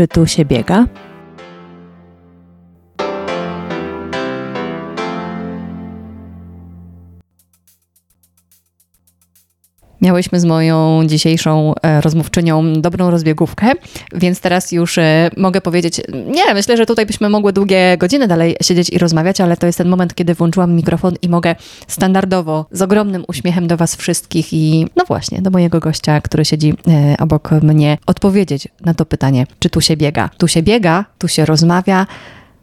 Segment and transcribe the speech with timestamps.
[0.00, 0.86] Czy tu się biega?
[10.02, 13.72] Miałyśmy z moją dzisiejszą e, rozmówczynią dobrą rozbiegówkę,
[14.14, 18.56] więc teraz już e, mogę powiedzieć, nie, myślę, że tutaj byśmy mogły długie godziny dalej
[18.62, 21.54] siedzieć i rozmawiać, ale to jest ten moment, kiedy włączyłam mikrofon i mogę
[21.88, 26.74] standardowo, z ogromnym uśmiechem do Was wszystkich i no właśnie, do mojego gościa, który siedzi
[26.88, 30.30] e, obok mnie, odpowiedzieć na to pytanie, czy tu się biega.
[30.38, 32.06] Tu się biega, tu się rozmawia.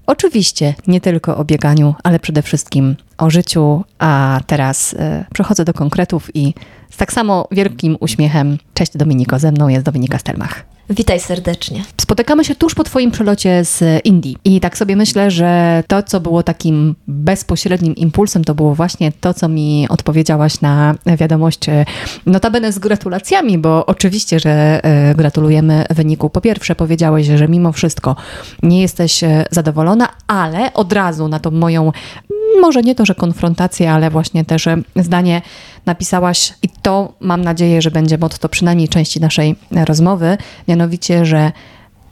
[0.08, 4.96] Oczywiście nie tylko o bieganiu, ale przede wszystkim o życiu, a teraz
[5.34, 6.54] przechodzę do konkretów i
[6.90, 8.58] z tak samo wielkim uśmiechem.
[8.74, 10.77] Cześć Dominiko, ze mną jest Dominika Stelmach.
[10.90, 11.84] Witaj serdecznie.
[12.02, 16.20] Spotykamy się tuż po Twoim przelocie z Indii i tak sobie myślę, że to, co
[16.20, 21.60] było takim bezpośrednim impulsem, to było właśnie to, co mi odpowiedziałaś na wiadomość,
[22.26, 26.30] notabene z gratulacjami, bo oczywiście, że e, gratulujemy wyniku.
[26.30, 28.16] Po pierwsze powiedziałeś, że mimo wszystko
[28.64, 31.92] nie jesteś e, zadowolona, ale od razu na tą moją,
[32.62, 35.42] może nie to, że konfrontację, ale właśnie też zdanie
[35.86, 41.52] napisałaś, i to mam nadzieję, że będzie motto przynajmniej części naszej rozmowy, mianowicie, że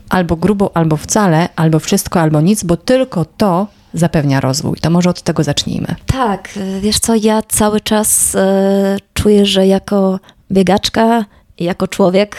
[0.10, 4.78] albo grubo, albo wcale, albo wszystko, albo nic, bo tylko to zapewnia rozwój.
[4.82, 5.96] To może od tego zacznijmy.
[6.06, 6.50] Tak,
[6.82, 10.20] wiesz co, ja cały czas e, czuję, że jako
[10.52, 11.26] biegaczka,
[11.60, 12.38] jako człowiek,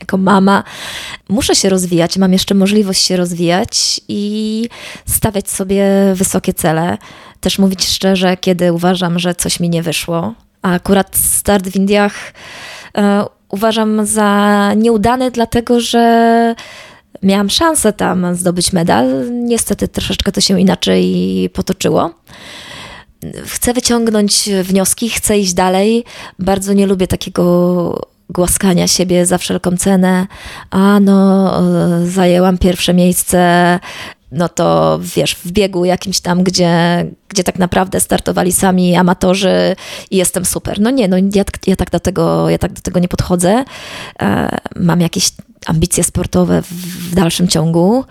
[0.00, 0.64] jako mama,
[1.28, 4.68] muszę się rozwijać, mam jeszcze możliwość się rozwijać i
[5.06, 6.98] stawiać sobie wysokie cele.
[7.40, 12.32] Też mówić szczerze, kiedy uważam, że coś mi nie wyszło, a akurat start w Indiach
[12.96, 16.54] e, uważam za nieudany, dlatego że
[17.22, 19.30] miałam szansę tam zdobyć medal.
[19.32, 22.10] Niestety troszeczkę to się inaczej potoczyło.
[23.46, 26.04] Chcę wyciągnąć wnioski, chcę iść dalej.
[26.38, 30.26] Bardzo nie lubię takiego głaskania siebie za wszelką cenę.
[30.70, 33.80] A no, e, zajęłam pierwsze miejsce,
[34.34, 39.76] no to wiesz, w biegu jakimś tam, gdzie, gdzie tak naprawdę startowali sami amatorzy
[40.10, 40.80] i jestem super.
[40.80, 43.64] No nie, no ja, ja, tak, do tego, ja tak do tego nie podchodzę.
[44.22, 45.30] E, mam jakieś
[45.66, 48.04] ambicje sportowe w, dalszym ciągu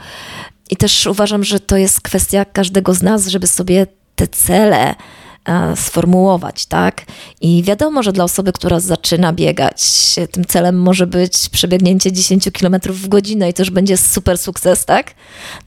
[0.70, 4.96] i też uważam, że to jest kwestia każdego z nas, żeby sobie te cele
[5.76, 7.02] sformułować, tak?
[7.42, 9.84] I wiadomo, że dla osoby, która zaczyna biegać,
[10.32, 14.86] tym celem może być przebiegnięcie 10 km w godzinę i to już będzie super sukces,
[14.86, 15.14] tak?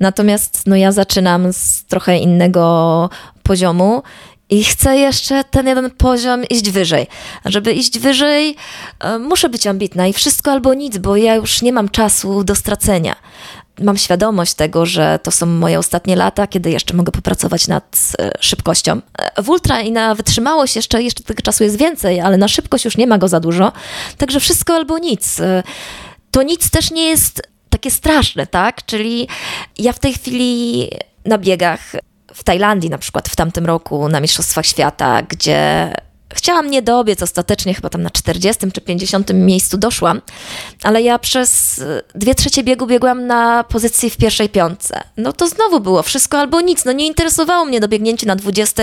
[0.00, 3.10] Natomiast no ja zaczynam z trochę innego
[3.42, 4.02] poziomu
[4.50, 7.06] i chcę jeszcze ten jeden poziom iść wyżej.
[7.44, 8.56] A żeby iść wyżej,
[9.00, 12.54] e, muszę być ambitna i wszystko albo nic, bo ja już nie mam czasu do
[12.54, 13.16] stracenia
[13.80, 18.30] mam świadomość tego, że to są moje ostatnie lata, kiedy jeszcze mogę popracować nad e,
[18.40, 19.00] szybkością.
[19.18, 22.84] E, w ultra i na wytrzymałość jeszcze, jeszcze tego czasu jest więcej, ale na szybkość
[22.84, 23.72] już nie ma go za dużo.
[24.18, 25.40] Także wszystko albo nic.
[25.40, 25.62] E,
[26.30, 28.86] to nic też nie jest takie straszne, tak?
[28.86, 29.28] Czyli
[29.78, 30.88] ja w tej chwili
[31.24, 31.80] na biegach
[32.34, 35.92] w Tajlandii na przykład w tamtym roku na Mistrzostwach Świata, gdzie
[36.36, 40.22] Chciałam nie dobiec, ostatecznie chyba tam na 40 czy 50 miejscu doszłam,
[40.82, 45.00] ale ja przez e, dwie trzecie biegu biegłam na pozycji w pierwszej piątce.
[45.16, 46.84] No to znowu było wszystko albo nic.
[46.84, 48.82] No nie interesowało mnie dobiegnięcie na 20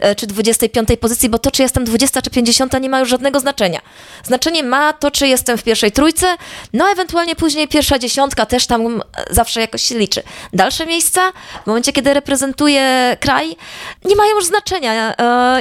[0.00, 3.40] e, czy 25 pozycji, bo to, czy jestem 20 czy 50 nie ma już żadnego
[3.40, 3.80] znaczenia.
[4.24, 6.36] Znaczenie ma to, czy jestem w pierwszej trójce,
[6.72, 10.22] no ewentualnie później pierwsza dziesiątka też tam e, zawsze jakoś się liczy.
[10.52, 11.20] Dalsze miejsca,
[11.64, 13.56] w momencie, kiedy reprezentuję kraj,
[14.04, 15.14] nie mają już znaczenia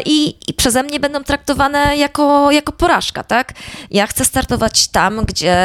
[0.05, 3.53] i, i przeze mnie będą traktowane jako, jako porażka, tak?
[3.91, 5.57] Ja chcę startować tam, gdzie,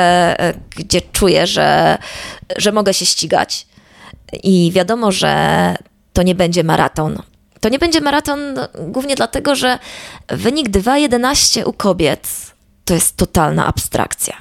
[0.77, 1.99] gdzie czuję, że,
[2.57, 3.67] że mogę się ścigać.
[4.43, 5.75] I wiadomo, że
[6.13, 7.23] to nie będzie maraton.
[7.61, 8.41] To nie będzie maraton
[8.89, 9.79] głównie dlatego, że
[10.29, 12.29] wynik 2.11 u kobiet
[12.85, 14.35] to jest totalna abstrakcja.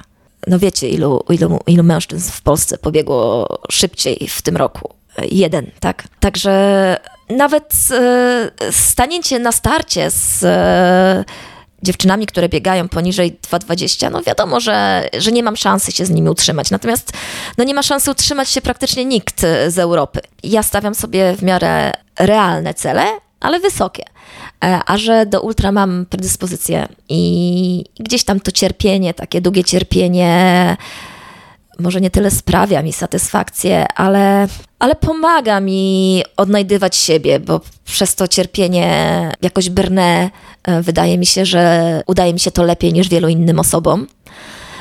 [0.46, 4.94] No wiecie, ilu, ilu, ilu mężczyzn w Polsce pobiegło szybciej w tym roku?
[5.30, 6.04] Jeden, tak?
[6.20, 6.96] Także
[7.28, 11.24] nawet e, stanięcie na starcie z e,
[11.82, 16.28] dziewczynami, które biegają poniżej 2,20, no wiadomo, że, że nie mam szansy się z nimi
[16.28, 16.70] utrzymać.
[16.70, 17.12] Natomiast
[17.58, 20.20] no nie ma szansy utrzymać się praktycznie nikt z Europy.
[20.42, 23.06] Ja stawiam sobie w miarę realne cele,
[23.40, 24.04] ale wysokie.
[24.64, 30.76] E, a że do ultra mam predyspozycję i gdzieś tam to cierpienie, takie długie cierpienie
[31.78, 38.28] może nie tyle sprawia mi satysfakcję, ale, ale pomaga mi odnajdywać siebie, bo przez to
[38.28, 40.30] cierpienie jakoś brnę.
[40.64, 44.06] E, wydaje mi się, że udaje mi się to lepiej niż wielu innym osobom.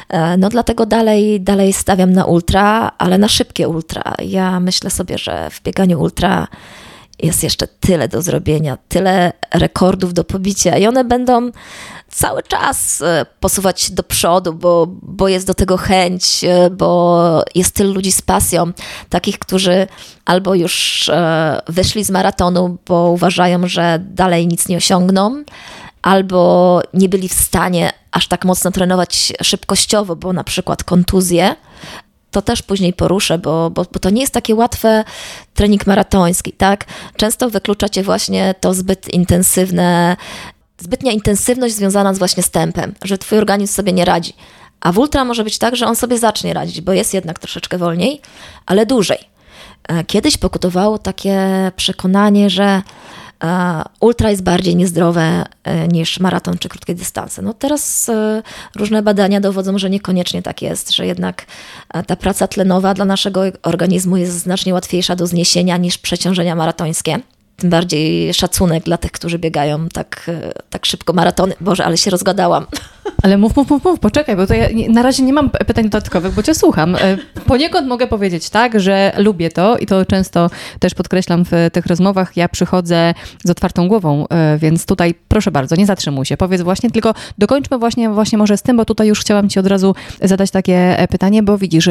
[0.09, 4.13] E, no dlatego dalej, dalej stawiam na ultra, ale na szybkie ultra.
[4.23, 6.47] Ja myślę sobie, że w bieganiu ultra
[7.19, 11.51] jest jeszcze tyle do zrobienia, tyle rekordów do pobicia i one będą
[12.09, 17.75] cały czas e, posuwać do przodu, bo, bo jest do tego chęć, e, bo jest
[17.75, 18.71] tylu ludzi z pasją,
[19.09, 19.87] takich, którzy
[20.25, 25.43] albo już e, wyszli z maratonu, bo uważają, że dalej nic nie osiągną,
[26.01, 31.55] albo nie byli w stanie aż tak mocno trenować szybkościowo, bo na przykład kontuzje,
[32.35, 35.03] to też później poruszę, bo, bo, bo, to nie jest takie łatwe
[35.53, 36.85] trening maratoński, tak?
[37.17, 40.17] Często wykluczacie właśnie to zbyt intensywne,
[40.77, 44.33] zbytnia intensywność związana z właśnie z tempem, że twój organizm sobie nie radzi.
[44.81, 47.77] A w ultra może być tak, że on sobie zacznie radzić, bo jest jednak troszeczkę
[47.77, 48.21] wolniej,
[48.65, 49.19] ale dłużej.
[49.87, 52.81] E, kiedyś pokutowało takie przekonanie, że
[53.99, 57.41] ultra jest bardziej niezdrowe e, niż maraton czy krótkie dystanse.
[57.41, 58.43] No teraz e,
[58.75, 61.45] różne badania dowodzą, że niekoniecznie tak jest, że jednak
[62.07, 67.19] ta praca tlenowa dla naszego organizmu jest znacznie łatwiejsza do zniesienia niż przeciążenia maratońskie
[67.57, 70.31] tym bardziej szacunek dla tych, którzy biegają tak,
[70.69, 71.53] tak szybko maratony.
[71.61, 72.65] Boże, ale się rozgadałam.
[73.23, 76.33] Ale mów, mów, mów, mów, poczekaj, bo to ja na razie nie mam pytań dodatkowych,
[76.33, 76.95] bo cię słucham.
[76.95, 77.17] E,
[77.47, 80.49] poniekąd mogę powiedzieć tak, że lubię to i to często
[80.79, 82.37] też podkreślam w tych rozmowach.
[82.37, 83.13] Ja przychodzę
[83.43, 86.37] z otwartą głową, e, więc tutaj proszę bardzo, nie zatrzymuj się.
[86.37, 89.67] Powiedz właśnie, tylko dokończmy właśnie, właśnie może z tym, bo tutaj już chciałam ci od
[89.67, 91.89] razu zadać takie e, pytanie, bo widzisz,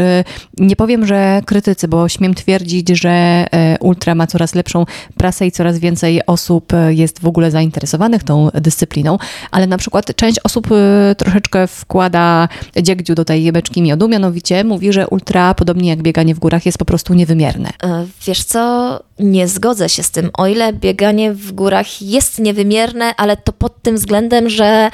[0.59, 3.47] nie powiem, że krytycy, bo śmiem twierdzić, że
[3.81, 4.85] Ultra ma coraz lepszą
[5.17, 9.19] prasę i coraz więcej osób jest w ogóle zainteresowanych tą dyscypliną,
[9.51, 10.69] ale na przykład część osób
[11.19, 12.49] troszeczkę wkłada
[12.83, 16.79] dziegdziu do tej beczki miodu, mianowicie mówi, że ultra, podobnie jak bieganie w górach, jest
[16.79, 17.71] po prostu niewymierne.
[17.83, 20.31] E, wiesz co, nie zgodzę się z tym.
[20.39, 24.91] O ile bieganie w górach jest niewymierne, ale to pod tym względem, że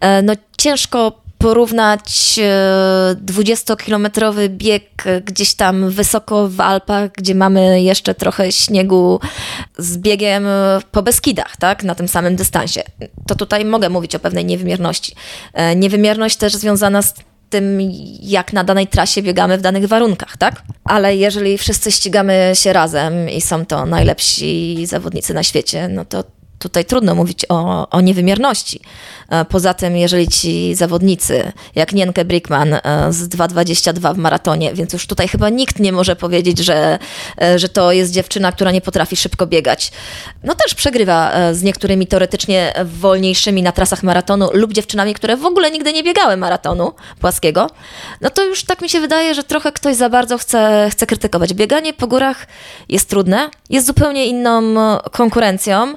[0.00, 2.40] e, no, ciężko porównać
[3.26, 9.20] 20-kilometrowy e, bieg gdzieś tam wysoko w Alpach, gdzie mamy jeszcze trochę śniegu
[9.78, 10.46] z biegiem
[10.90, 12.82] po Beskidach, tak, na tym samym dystansie.
[13.26, 15.14] To tutaj mogę mówić o pewnej niewymierności.
[15.52, 17.14] E, niewymierność też związana z
[17.50, 17.78] tym,
[18.22, 20.62] jak na danej trasie biegamy w danych warunkach, tak?
[20.84, 26.24] Ale jeżeli wszyscy ścigamy się razem i są to najlepsi zawodnicy na świecie, no to
[26.58, 28.80] tutaj trudno mówić o, o niewymierności.
[29.28, 32.80] E, poza tym, jeżeli ci zawodnicy, jak Nienke Brickman e,
[33.10, 36.98] z 2,22 w maratonie, więc już tutaj chyba nikt nie może powiedzieć, że,
[37.42, 39.92] e, że to jest dziewczyna, która nie potrafi szybko biegać.
[40.42, 45.70] No też przegrywa z niektórymi teoretycznie wolniejszymi na trasach maratonu lub dziewczynami, które w ogóle
[45.70, 47.70] nigdy nie biegały maratonu płaskiego.
[48.20, 51.54] No to już tak mi się wydaje, że trochę ktoś za bardzo chce, chce krytykować.
[51.54, 52.46] Bieganie po górach
[52.88, 54.74] jest trudne, jest zupełnie inną
[55.12, 55.94] konkurencją.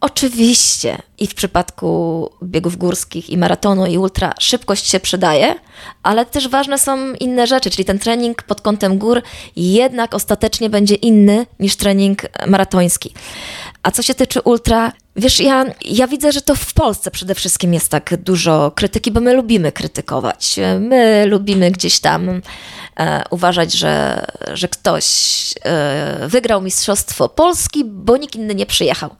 [0.00, 5.54] Oczywiście i w przypadku biegów górskich i maratonu i ultra szybkość się przydaje,
[6.02, 9.22] ale też ważne są inne rzeczy, czyli ten trening pod kątem gór
[9.56, 13.14] jednak ostatecznie będzie inny niż trening maratoński.
[13.82, 17.74] A co się tyczy ultra, wiesz, ja, ja widzę, że to w Polsce przede wszystkim
[17.74, 20.56] jest tak dużo krytyki, bo my lubimy krytykować.
[20.80, 22.40] My lubimy gdzieś tam
[23.00, 25.04] e, uważać, że, że ktoś
[25.64, 29.10] e, wygrał Mistrzostwo Polski, bo nikt inny nie przyjechał.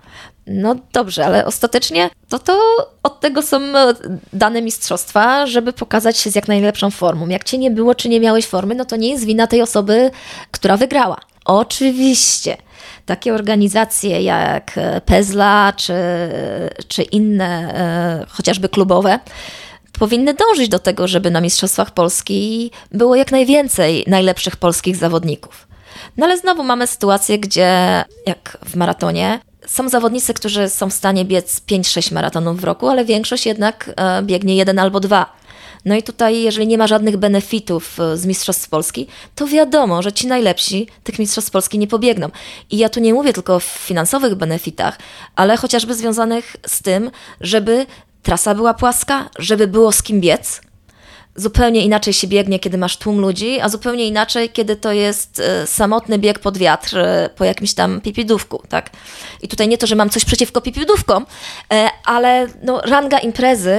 [0.53, 2.61] No dobrze, ale ostatecznie to, to
[3.03, 3.95] od tego są e,
[4.33, 7.29] dane mistrzostwa, żeby pokazać się z jak najlepszą formą.
[7.29, 10.11] Jak cię nie było, czy nie miałeś formy, no to nie jest wina tej osoby,
[10.51, 11.17] która wygrała.
[11.45, 12.57] Oczywiście.
[13.07, 15.95] Takie organizacje jak e, Pezla czy,
[16.89, 19.19] czy inne, e, chociażby klubowe,
[19.99, 25.69] powinny dążyć do tego, żeby na Mistrzostwach Polski było jak najwięcej najlepszych polskich zawodników.
[26.17, 31.25] No ale znowu mamy sytuację, gdzie jak w maratonie są zawodnicy, którzy są w stanie
[31.25, 35.41] biec 5-6 maratonów w roku, ale większość jednak e, biegnie jeden albo dwa.
[35.85, 40.13] No i tutaj, jeżeli nie ma żadnych benefitów e, z Mistrzostw Polski, to wiadomo, że
[40.13, 42.31] ci najlepsi tych Mistrzostw Polski nie pobiegną.
[42.71, 44.99] I ja tu nie mówię tylko o finansowych benefitach,
[45.37, 47.87] ale chociażby związanych z tym, żeby
[48.23, 50.61] trasa była płaska, żeby było z kim biec,
[51.37, 55.67] zupełnie inaczej się biegnie, kiedy masz tłum ludzi, a zupełnie inaczej, kiedy to jest e,
[55.67, 58.91] samotny bieg pod wiatr e, po jakimś tam pipidówku, tak?
[59.43, 61.27] I tutaj nie to, że mam coś przeciwko pipidówkom,
[61.73, 63.79] e, ale no, ranga imprezy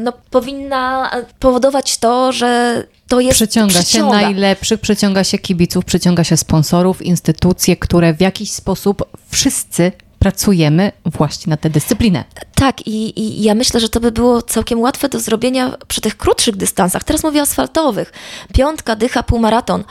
[0.00, 6.24] no, powinna powodować to, że to jest przyciąga, przyciąga się najlepszych, przyciąga się kibiców, przyciąga
[6.24, 9.92] się sponsorów, instytucje, które w jakiś sposób wszyscy
[10.22, 12.24] pracujemy właśnie na tę dyscyplinę.
[12.54, 16.16] Tak, i, i, ja myślę, że to by było całkiem łatwe do zrobienia przy tych
[16.16, 17.04] krótszych dystansach.
[17.04, 18.12] Teraz mówię asfaltowych.
[18.54, 19.84] Piątka, dycha, półmaraton.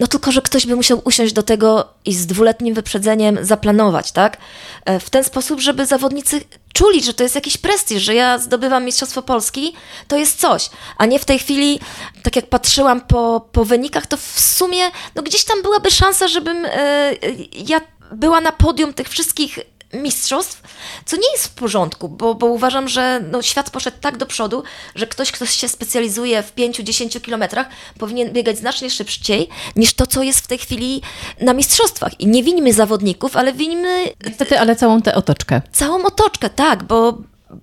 [0.00, 4.36] No tylko, że ktoś by musiał usiąść do tego i z dwuletnim wyprzedzeniem zaplanować, tak?
[4.84, 6.40] E, w ten sposób, żeby zawodnicy
[6.72, 9.72] czuli, że to jest jakiś prestiż, że ja zdobywam Mistrzostwo Polski,
[10.08, 10.70] to jest coś.
[10.98, 11.80] A nie w tej chwili,
[12.22, 14.82] tak jak patrzyłam po, po wynikach, to w sumie
[15.14, 17.12] no gdzieś tam byłaby szansa, żebym e,
[17.52, 17.80] ja
[18.12, 19.58] była na podium tych wszystkich
[19.92, 20.62] mistrzostw,
[21.04, 24.62] co nie jest w porządku, bo, bo uważam, że no, świat poszedł tak do przodu,
[24.94, 27.66] że ktoś, kto się specjalizuje w 5-10 kilometrach,
[27.98, 31.02] powinien biegać znacznie szybciej niż to, co jest w tej chwili
[31.40, 32.20] na mistrzostwach.
[32.20, 34.04] I nie winimy zawodników, ale winimy...
[34.26, 35.62] Niestety, ale całą tę otoczkę.
[35.72, 37.18] Całą otoczkę, tak, bo,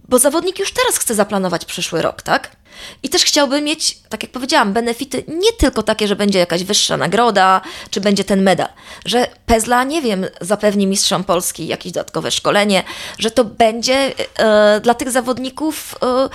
[0.09, 2.58] bo zawodnik już teraz chce zaplanować przyszły rok, tak?
[3.03, 6.97] I też chciałby mieć, tak jak powiedziałam, benefity nie tylko takie, że będzie jakaś wyższa
[6.97, 8.67] nagroda, czy będzie ten medal,
[9.05, 12.83] że Pezla, nie wiem, zapewni mistrzom Polski jakieś dodatkowe szkolenie,
[13.19, 16.29] że to będzie e, dla tych zawodników e,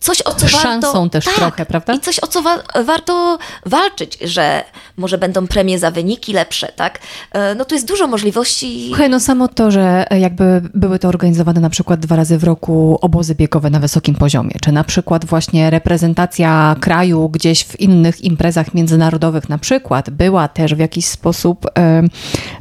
[0.00, 1.08] coś, o co Szansą warto...
[1.08, 1.94] też tak, trochę, prawda?
[1.94, 4.64] I coś, o co wa warto walczyć, że
[4.96, 6.98] może będą premie za wyniki lepsze, tak?
[7.32, 8.86] E, no tu jest dużo możliwości.
[8.88, 12.98] Słuchaj, no samo to, że jakby były to organizowane na przykład dwa razy w roku
[13.00, 18.74] obozy biegowe na wysokim poziomie, czy na przykład właśnie reprezentacja kraju gdzieś w innych imprezach
[18.74, 21.66] międzynarodowych na przykład była też w jakiś sposób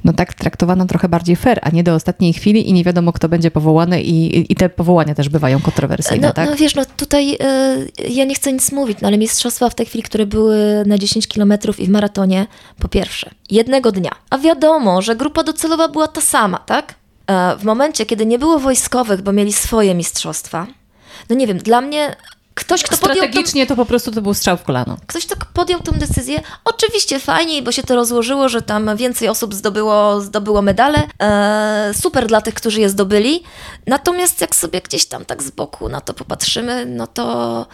[0.04, 3.30] no tak traktowana trochę bardziej fair, a nie do ostatniej chwili i nie wiadomo kto
[3.30, 6.50] będzie powołany i, i te powołania też bywają kontrowersyjne, no, tak?
[6.50, 9.86] No wiesz, no tutaj y, ja nie chcę nic mówić, no ale mistrzostwa w tej
[9.86, 12.48] chwili, które były na 10 kilometrów i w maratonie,
[12.80, 16.96] po pierwsze, jednego dnia, a wiadomo, że grupa docelowa była ta sama, tak?
[17.28, 20.68] E, w momencie, kiedy nie było wojskowych, bo mieli swoje mistrzostwa,
[21.30, 22.16] no nie wiem, dla mnie
[22.60, 24.98] ktoś, kto Strategicznie tą, to po prostu to był strzał w kolano.
[25.08, 26.42] Ktoś tak podjął tę decyzję.
[26.66, 31.08] Oczywiście fajniej, bo się to rozłożyło, że tam więcej osób zdobyło, zdobyło medale.
[31.20, 33.44] Eee, super dla tych, którzy je zdobyli.
[33.88, 37.66] Natomiast jak sobie gdzieś tam tak z boku na to popatrzymy, no to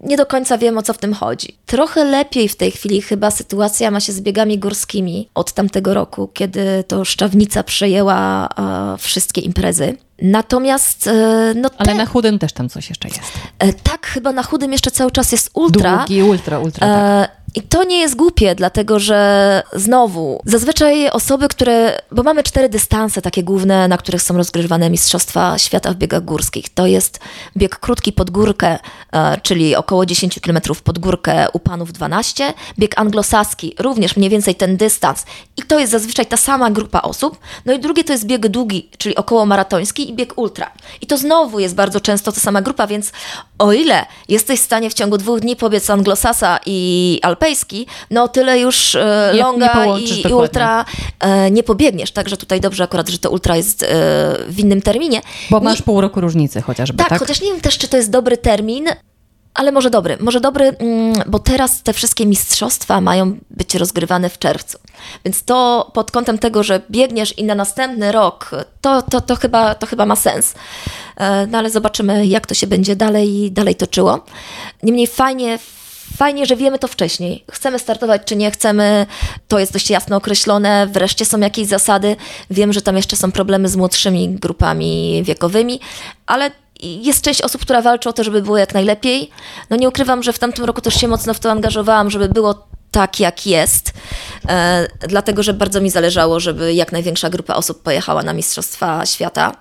[0.00, 1.56] nie do końca wiem, o co w tym chodzi.
[1.66, 6.28] Trochę lepiej w tej chwili chyba sytuacja ma się z biegami górskimi od tamtego roku,
[6.34, 9.96] kiedy to Szczawnica przejęła e, wszystkie imprezy.
[10.22, 11.06] Natomiast.
[11.06, 13.20] E, no Ale na chudym też tam coś jeszcze jest.
[13.58, 15.96] E, tak, chyba na chudym jeszcze cały czas jest ultra.
[15.96, 16.86] Długi, ultra, ultra.
[16.86, 17.36] Tak.
[17.56, 22.00] E, I to nie jest głupie, dlatego że znowu, zazwyczaj osoby, które.
[22.12, 26.68] Bo mamy cztery dystanse takie główne, na których są rozgrywane Mistrzostwa Świata w biegach górskich.
[26.68, 27.20] To jest
[27.56, 28.78] bieg krótki pod górkę,
[29.42, 32.54] czyli około 10 km pod górkę, u panów 12.
[32.78, 35.24] Bieg anglosaski, również mniej więcej ten dystans.
[35.56, 37.38] I to jest zazwyczaj ta sama grupa osób.
[37.64, 40.70] No i drugie to jest bieg długi, czyli około maratoński i bieg ultra.
[41.00, 43.12] I to znowu jest bardzo często ta sama grupa, więc
[43.58, 48.58] o ile jesteś w stanie w ciągu dwóch dni pobiec anglosasa i alpejski, no tyle
[48.58, 50.84] już e, longa nie, nie i, i, ultra
[51.20, 52.10] e, nie pobiegniesz.
[52.10, 53.86] Także tutaj dobrze akurat, że to ultra jest e,
[54.48, 55.20] w innym terminie.
[55.50, 57.18] Bo masz nie, pół roku różnicy chociażby, tak, tak?
[57.18, 58.88] chociaż nie wiem też, czy to jest dobry termin,
[59.54, 64.38] ale może dobry, może dobry, mm, bo teraz te wszystkie mistrzostwa mają być rozgrywane w
[64.38, 64.78] czerwcu.
[65.24, 68.50] Więc to pod kątem tego, że biegniesz i na następny rok,
[68.80, 70.54] to, to, to, chyba, to chyba ma sens.
[71.48, 74.24] No ale zobaczymy, jak to się będzie dalej, dalej toczyło.
[74.82, 75.58] Niemniej fajnie,
[76.16, 77.44] fajnie, że wiemy to wcześniej.
[77.52, 79.06] Chcemy startować, czy nie chcemy,
[79.48, 80.86] to jest dość jasno określone.
[80.86, 82.16] Wreszcie są jakieś zasady.
[82.50, 85.80] Wiem, że tam jeszcze są problemy z młodszymi grupami wiekowymi,
[86.26, 89.30] ale jest część osób, która walczy o to, żeby było jak najlepiej.
[89.70, 92.66] No nie ukrywam, że w tamtym roku też się mocno w to angażowałam, żeby było
[92.90, 93.92] tak, jak jest,
[94.48, 99.56] e, dlatego że bardzo mi zależało, żeby jak największa grupa osób pojechała na Mistrzostwa Świata.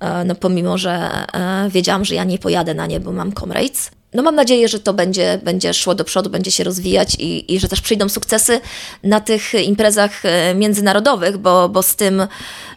[0.00, 3.90] E, no pomimo, że e, wiedziałam, że ja nie pojadę na nie, bo mam Comrades.
[4.14, 7.60] No mam nadzieję, że to będzie, będzie szło do przodu, będzie się rozwijać i, i
[7.60, 8.60] że też przyjdą sukcesy
[9.02, 12.26] na tych imprezach e, międzynarodowych, bo, bo z tym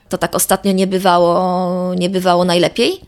[0.09, 3.01] to tak ostatnio nie bywało, nie bywało najlepiej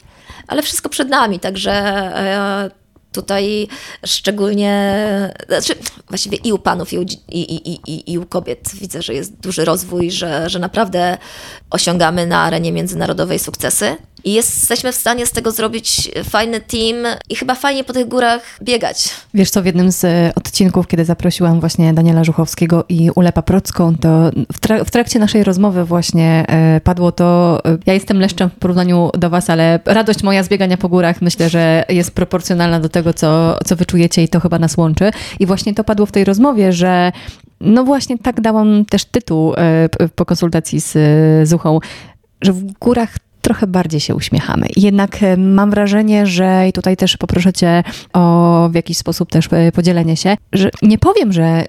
[0.47, 2.71] ale wszystko przed nami, także e,
[3.11, 3.67] tutaj
[4.05, 5.73] szczególnie, znaczy
[6.09, 9.39] właściwie i u panów, i u, i, i, i, i u kobiet widzę, że jest
[9.39, 11.17] duży rozwój, że, że naprawdę
[11.69, 17.35] osiągamy na arenie międzynarodowej sukcesy i jesteśmy w stanie z tego zrobić fajny team i
[17.35, 19.09] chyba fajnie po tych górach biegać.
[19.33, 23.95] Wiesz co, w jednym z e, odcinków, kiedy zaprosiłam właśnie Daniela Żuchowskiego i Ulepa Procką,
[23.95, 28.49] to w, trak w trakcie naszej rozmowy właśnie e, padło to, e, ja jestem leszczem
[28.49, 32.79] w porównaniu do was, ale radość moja z biegania po górach myślę, że jest proporcjonalna
[32.79, 35.11] do tego, co, co wyczujecie i to chyba nas łączy.
[35.39, 37.11] I właśnie to padło w tej rozmowie, że
[37.61, 39.53] no właśnie tak dałam też tytuł
[40.15, 40.97] po konsultacji z
[41.49, 41.79] Zuchą,
[42.41, 44.67] że w górach trochę bardziej się uśmiechamy.
[44.75, 47.83] Jednak e, mam wrażenie, że i tutaj też poproszę Cię
[48.13, 51.65] o w jakiś sposób też e, podzielenie się, że nie powiem, że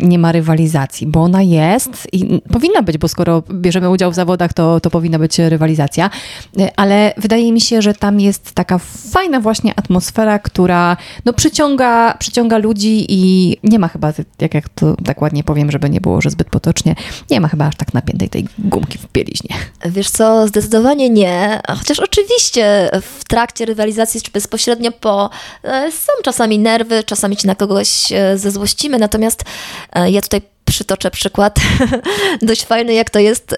[0.00, 4.52] nie ma rywalizacji, bo ona jest i powinna być, bo skoro bierzemy udział w zawodach,
[4.52, 6.10] to, to powinna być rywalizacja,
[6.58, 8.78] e, ale wydaje mi się, że tam jest taka
[9.12, 14.96] fajna właśnie atmosfera, która no, przyciąga, przyciąga ludzi i nie ma chyba, jak, jak to
[15.04, 16.94] tak ładnie powiem, żeby nie było, że zbyt potocznie,
[17.30, 19.56] nie ma chyba aż tak napiętej tej gumki w bieliźnie.
[19.86, 21.60] Wiesz co, zdecydowanie Zdecydowanie nie.
[21.78, 25.30] Chociaż oczywiście w trakcie rywalizacji, czy bezpośrednio po,
[25.64, 29.44] e, są czasami nerwy, czasami ci na kogoś e, zezłościmy, natomiast
[29.92, 31.58] e, ja tutaj przytoczę przykład.
[32.42, 33.56] Dość fajny, jak to jest,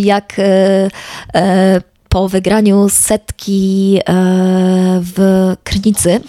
[0.00, 0.36] jak
[2.08, 4.00] po wygraniu setki
[5.00, 6.20] w Krynicy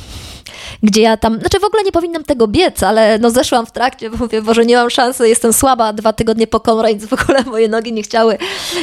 [0.83, 4.09] gdzie ja tam, znaczy w ogóle nie powinnam tego biec, ale no zeszłam w trakcie,
[4.09, 7.67] bo mówię, Boże, nie mam szansy, jestem słaba, dwa tygodnie po Comrades w ogóle moje
[7.67, 8.37] nogi nie chciały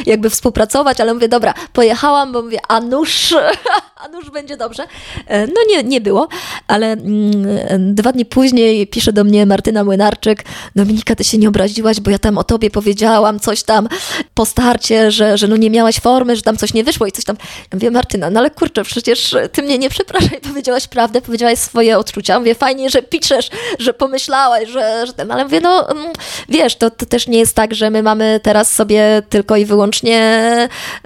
[0.05, 3.35] jakby współpracować, ale mówię, dobra, pojechałam, bo mówię, a nuż,
[4.03, 4.83] a nuż będzie dobrze.
[5.27, 6.27] E, no nie, nie było,
[6.67, 10.43] ale mm, dwa dni później pisze do mnie Martyna Młynarczyk,
[10.75, 13.87] Dominika, ty się nie obraziłaś, bo ja tam o tobie powiedziałam coś tam
[14.33, 17.25] po starcie, że, że no nie miałaś formy, że tam coś nie wyszło i coś
[17.25, 17.35] tam.
[17.39, 21.97] Ja mówię, Martyna, no ale kurczę, przecież ty mnie nie przepraszaj, powiedziałaś prawdę, powiedziałaś swoje
[21.97, 22.39] odczucia.
[22.39, 26.13] Mówię, fajnie, że piszesz, że pomyślałaś, że, że ten, ale mówię, no mm,
[26.49, 30.19] wiesz, to, to też nie jest tak, że my mamy teraz sobie tylko i wyłącznie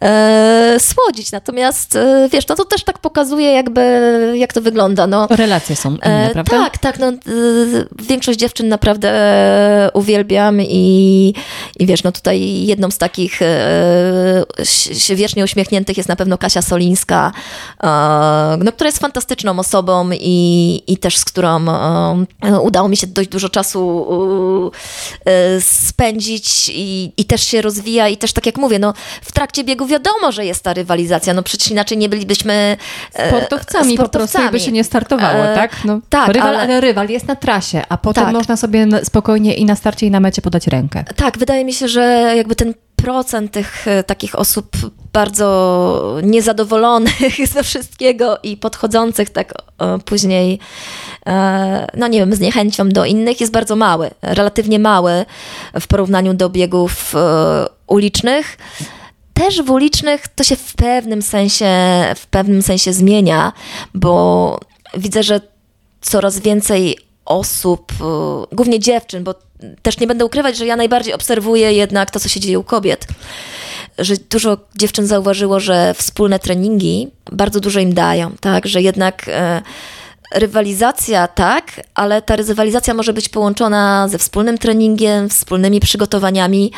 [0.01, 1.31] e, słodzić.
[1.31, 3.81] Natomiast e, wiesz, no to też tak pokazuje jakby,
[4.37, 5.07] jak to wygląda.
[5.07, 5.27] No.
[5.29, 6.57] Relacje są inne, e, prawda?
[6.57, 6.99] Tak, tak.
[6.99, 7.13] No, e,
[7.99, 9.11] większość dziewczyn naprawdę
[9.93, 11.33] uwielbiam i,
[11.79, 17.31] i wiesz, no tutaj jedną z takich e, wiecznie uśmiechniętych jest na pewno Kasia Solińska,
[17.83, 17.87] e,
[18.63, 20.50] no, która jest fantastyczną osobą i,
[20.87, 23.81] i też z którą e, udało mi się dość dużo czasu
[25.25, 29.63] e, spędzić i, i też się rozwija i też tak jak mówię, no w trakcie
[29.63, 32.77] biegu wiadomo, że jest ta rywalizacja, no przecież inaczej nie bylibyśmy
[33.09, 33.97] sportowcami, sportowcami.
[33.97, 35.85] po prostu jakby się nie startowało, tak?
[35.85, 36.59] No, tak, rywal, ale...
[36.59, 38.33] ale rywal jest na trasie, a potem tak.
[38.33, 41.03] można sobie spokojnie i na starcie i na mecie podać rękę.
[41.15, 44.67] Tak, wydaje mi się, że jakby ten procent tych e, takich osób
[45.13, 49.53] bardzo niezadowolonych ze wszystkiego i podchodzących tak
[50.05, 50.59] później,
[51.25, 55.25] e, no nie wiem, z niechęcią do innych jest bardzo mały, relatywnie mały
[55.79, 58.57] w porównaniu do biegów e, ulicznych.
[59.33, 61.65] Też w ulicznych to się w pewnym sensie,
[62.15, 63.53] w pewnym sensie zmienia,
[63.93, 64.59] bo
[64.97, 65.41] widzę, że
[66.01, 67.93] coraz więcej osób,
[68.51, 69.35] głównie dziewczyn, bo
[69.81, 73.07] też nie będę ukrywać, że ja najbardziej obserwuję jednak to, co się dzieje u kobiet.
[73.97, 78.65] Że dużo dziewczyn zauważyło, że wspólne treningi bardzo dużo im dają, tak?
[78.65, 79.25] Że jednak.
[79.27, 79.61] E,
[80.33, 86.71] rywalizacja tak, ale ta rywalizacja może być połączona ze wspólnym treningiem, wspólnymi przygotowaniami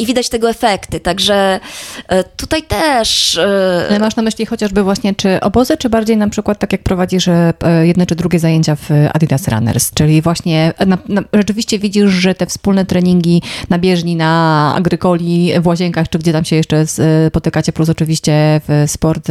[0.00, 1.00] i widać tego efekty.
[1.00, 1.60] Także
[2.08, 3.38] e, tutaj też.
[3.38, 6.82] E, ale masz na myśli chociażby właśnie czy obozy, czy bardziej na przykład tak jak
[6.82, 12.10] prowadzisz e, jedne czy drugie zajęcia w Adidas Runners, czyli właśnie na, na, rzeczywiście widzisz,
[12.10, 16.84] że te wspólne treningi na bieżni, na agrykoli, w łazienkach, czy gdzie tam się jeszcze
[17.28, 19.28] spotykacie, plus oczywiście w sport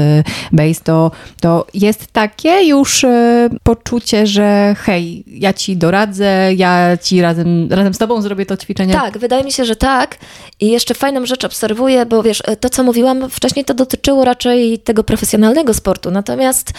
[0.52, 3.06] base, to, to jest takie już
[3.64, 8.94] poczucie, że hej, ja ci doradzę, ja ci razem, razem z tobą zrobię to ćwiczenie?
[8.94, 10.18] Tak, wydaje mi się, że tak.
[10.60, 15.04] I jeszcze fajną rzecz obserwuję, bo wiesz, to co mówiłam wcześniej, to dotyczyło raczej tego
[15.04, 16.12] profesjonalnego sportu.
[16.12, 16.72] Natomiast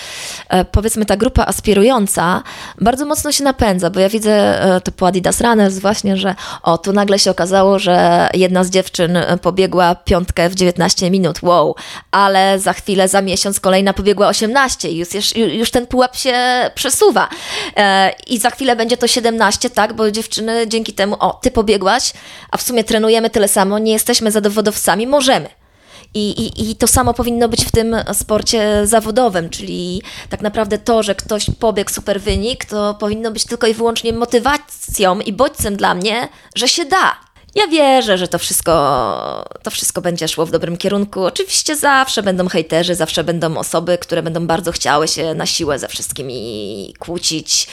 [0.48, 2.42] e, powiedzmy ta grupa aspirująca
[2.80, 6.78] bardzo mocno się napędza, bo ja widzę e, to po Adidas Runners właśnie, że o,
[6.78, 11.74] tu nagle się okazało, że jedna z dziewczyn e, pobiegła piątkę w 19 minut, wow,
[12.10, 16.34] ale za chwilę, za miesiąc kolejna pobiegła 18 i już, już ten pułap się
[16.74, 17.28] przesuwa.
[17.76, 22.12] E, I za chwilę będzie to 17, tak, bo dziewczyny dzięki temu, o, ty pobiegłaś,
[22.50, 25.48] a w sumie trenujemy tyle samo, nie jesteśmy zawodowcami, możemy.
[26.14, 31.02] I, i, I to samo powinno być w tym sporcie zawodowym, czyli tak naprawdę to,
[31.02, 35.94] że ktoś pobiegł super wynik, to powinno być tylko i wyłącznie motywacją i bodźcem dla
[35.94, 37.16] mnie, że się da.
[37.54, 41.24] Ja wierzę, że to wszystko, to wszystko będzie szło w dobrym kierunku.
[41.24, 45.88] Oczywiście zawsze będą hejterzy, zawsze będą osoby, które będą bardzo chciały się na siłę ze
[45.88, 47.68] wszystkimi kłócić.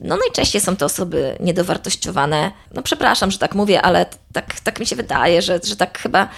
[0.00, 2.52] No najczęściej są to osoby niedowartościowane.
[2.74, 6.28] No przepraszam, że tak mówię, ale tak, tak mi się wydaje, że, że tak chyba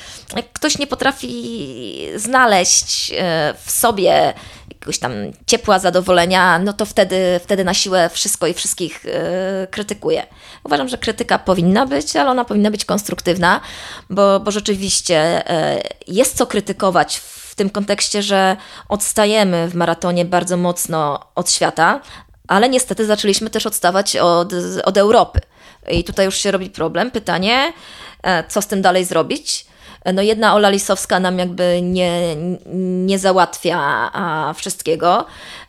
[0.52, 4.34] ktoś nie potrafi znaleźć e, w sobie
[4.80, 5.12] jakiegoś tam
[5.46, 9.12] ciepła, zadowolenia, no to wtedy, wtedy na siłę wszystko i wszystkich yy,
[9.70, 10.26] krytykuje.
[10.64, 13.60] Uważam, że krytyka powinna być, ale ona powinna być konstruktywna,
[14.10, 15.42] bo, bo rzeczywiście
[16.06, 18.56] yy, jest co krytykować w tym kontekście, że
[18.88, 22.00] odstajemy w maratonie bardzo mocno od świata,
[22.50, 24.52] ale niestety zaczęliśmy też odstawać od,
[24.84, 25.40] od Europy.
[25.90, 27.10] I tutaj już się robi problem.
[27.10, 27.72] Pytanie,
[28.22, 29.66] e, co z tym dalej zrobić?
[30.14, 32.36] no jedna Ola Lisowska nam jakby nie,
[33.06, 34.10] nie załatwia
[34.54, 35.26] wszystkiego.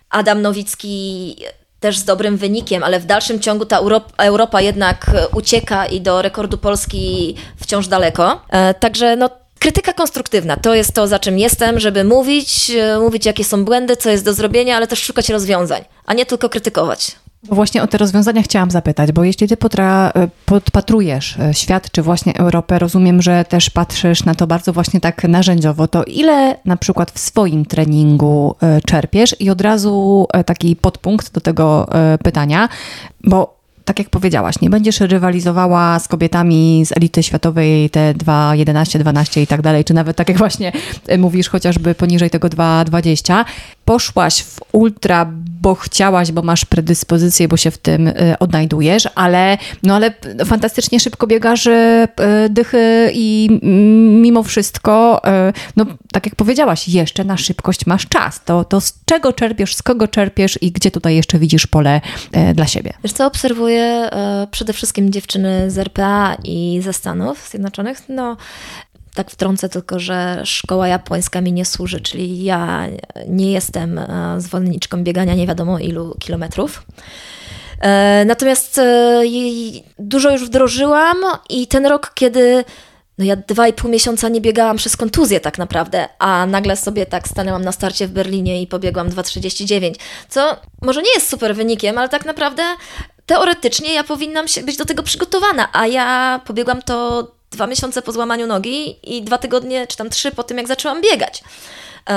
[0.10, 1.36] Adam Nowicki
[1.80, 3.80] też z dobrym wynikiem, ale w dalszym ciągu ta
[4.18, 8.42] Europa jednak ucieka i do rekordu Polski wciąż daleko.
[8.50, 9.30] E, także no,
[9.62, 13.98] krytyka konstruktywna to jest to, za czym jestem, żeby mówić, e, mówić jakie są błędy,
[13.98, 17.16] co jest do zrobienia, ale też szukać rozwiązań, a nie tylko krytykować.
[17.44, 21.92] Bo właśnie o te rozwiązania chciałam zapytać, bo jeśli ty potra, e, podpatrujesz e, świat,
[21.92, 26.58] czy właśnie Europę, rozumiem, że też patrzysz na to bardzo właśnie tak narzędziowo, to ile
[26.66, 28.56] na przykład w swoim treningu
[28.88, 31.88] czerpiesz i od razu taki podpunkt do tego
[32.24, 32.70] pytania,
[33.24, 33.61] bo
[33.92, 39.48] tak jak powiedziałaś, nie będziesz rywalizowała z kobietami z elity światowej te 2,11, 12 i
[39.48, 40.72] tak dalej, czy nawet tak jak właśnie
[41.18, 43.46] mówisz, chociażby poniżej tego 2,20.
[43.86, 49.58] Poszłaś w ultra, bo chciałaś, bo masz predyspozycję, bo się w tym y, odnajdujesz, ale,
[49.84, 50.14] no ale
[50.46, 52.08] fantastycznie szybko biegasz y,
[52.50, 53.60] dychy i
[54.22, 58.44] mimo wszystko, y, no tak jak powiedziałaś, jeszcze na szybkość masz czas.
[58.44, 62.02] To, to z czego czerpiesz, z kogo czerpiesz i gdzie tutaj jeszcze widzisz pole
[62.54, 62.94] dla siebie?
[63.04, 64.10] Wiesz co, obserwuję
[64.52, 68.02] przede wszystkim dziewczyny z RPA i ze Stanów Zjednoczonych.
[68.10, 68.38] No,
[69.16, 72.88] tak wtrącę tylko, że szkoła japońska mi nie służy, czyli ja
[73.28, 76.84] nie jestem e, zwolenniczką biegania nie wiadomo ilu kilometrów.
[77.80, 79.22] E, natomiast e,
[80.00, 81.18] dużo już wdrożyłam
[81.50, 82.64] i ten rok, kiedy
[83.18, 87.06] no ja dwa i pół miesiąca nie biegałam przez kontuzję tak naprawdę, a nagle sobie
[87.06, 89.96] tak stanęłam na starcie w Berlinie i pobiegłam 2,39,
[90.30, 92.64] co może nie jest super wynikiem, ale tak naprawdę
[93.26, 98.48] teoretycznie ja powinnam być do tego przygotowana, a ja pobiegłam to dwa miesiące po złamaniu
[98.48, 101.44] nogi i dwa tygodnie, czy tam trzy po tym, jak zaczęłam biegać.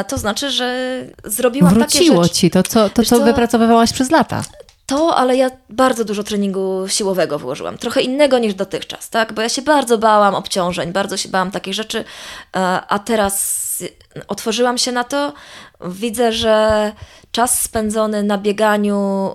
[0.08, 2.34] To znaczy, że zrobiłam Wróciło takie rzeczy.
[2.40, 4.42] ci to, co, to, co, co wypracowywałaś przez lata.
[4.86, 7.78] To, ale ja bardzo dużo treningu siłowego włożyłam.
[7.78, 9.32] Trochę innego niż dotychczas, tak?
[9.32, 12.04] Bo ja się bardzo bałam obciążeń, bardzo się bałam takich rzeczy,
[12.56, 13.64] e, a teraz
[14.28, 15.32] otworzyłam się na to.
[15.86, 16.92] Widzę, że
[17.32, 19.34] czas spędzony na bieganiu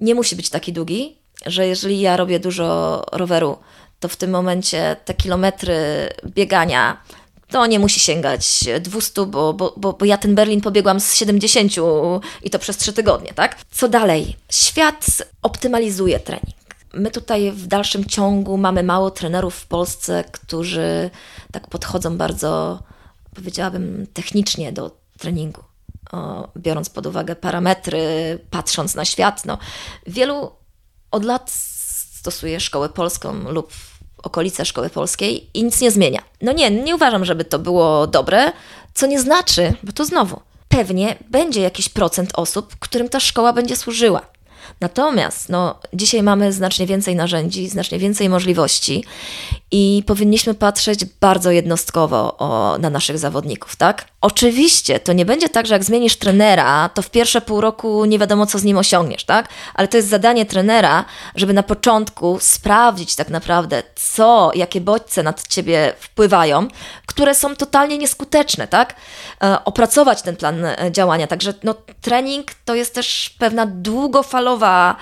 [0.00, 3.56] nie musi być taki długi, że jeżeli ja robię dużo roweru,
[4.00, 7.02] to w tym momencie te kilometry biegania
[7.50, 11.72] to nie musi sięgać 200, bo, bo, bo, bo ja ten Berlin pobiegłam z 70
[12.42, 13.56] i to przez 3 tygodnie, tak?
[13.70, 14.36] Co dalej?
[14.50, 15.06] Świat
[15.42, 16.56] optymalizuje trening.
[16.94, 21.10] My tutaj w dalszym ciągu mamy mało trenerów w Polsce, którzy
[21.52, 22.82] tak podchodzą bardzo,
[23.34, 25.62] powiedziałabym, technicznie do treningu.
[26.12, 27.98] O, biorąc pod uwagę parametry,
[28.50, 29.44] patrząc na świat.
[29.44, 29.58] No,
[30.06, 30.50] wielu
[31.10, 31.50] od lat
[32.20, 33.72] stosuje szkołę polską lub
[34.22, 36.22] okolice szkoły polskiej i nic nie zmienia.
[36.42, 38.52] No nie, nie uważam, żeby to było dobre,
[38.94, 43.76] co nie znaczy, bo to znowu, pewnie będzie jakiś procent osób, którym ta szkoła będzie
[43.76, 44.22] służyła.
[44.80, 49.04] Natomiast no, dzisiaj mamy znacznie więcej narzędzi, znacznie więcej możliwości
[49.72, 54.04] i powinniśmy patrzeć bardzo jednostkowo o, na naszych zawodników, tak?
[54.20, 58.18] Oczywiście to nie będzie tak, że jak zmienisz trenera, to w pierwsze pół roku nie
[58.18, 59.48] wiadomo, co z nim osiągniesz, tak?
[59.74, 61.04] Ale to jest zadanie trenera,
[61.34, 66.68] żeby na początku sprawdzić tak naprawdę, co, jakie bodźce nad ciebie wpływają,
[67.06, 68.94] które są totalnie nieskuteczne, tak?
[69.42, 71.26] E, opracować ten plan e, działania.
[71.26, 74.96] Także no, trening to jest też pewna długofalowa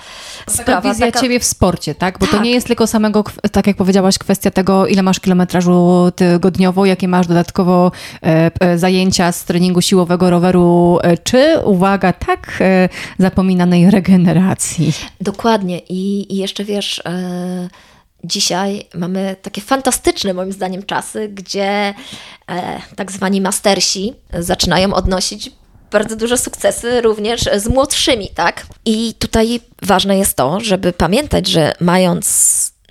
[0.45, 0.89] taka sprawa.
[0.89, 1.21] wizja taka...
[1.21, 2.19] ciebie w sporcie, tak?
[2.19, 2.35] Bo tak.
[2.35, 7.07] to nie jest tylko samego, tak jak powiedziałaś, kwestia tego, ile masz kilometrażu tygodniowo, jakie
[7.07, 7.91] masz dodatkowo
[8.23, 12.59] e, e, zajęcia z treningu siłowego roweru, e, czy, uwaga, tak
[13.19, 14.93] zapominanej regeneracji.
[15.21, 15.79] Dokładnie.
[15.79, 17.03] I, i jeszcze wiesz
[18.23, 21.93] dzisiaj mamy takie fantastyczne, moim zdaniem, czasy, gdzie
[22.49, 25.51] e, tak zwani mastersi zaczynają odnosić
[25.91, 28.65] bardzo duże sukcesy również z młodszymi, tak?
[28.85, 32.25] I tutaj ważne jest to, żeby pamiętać, że mając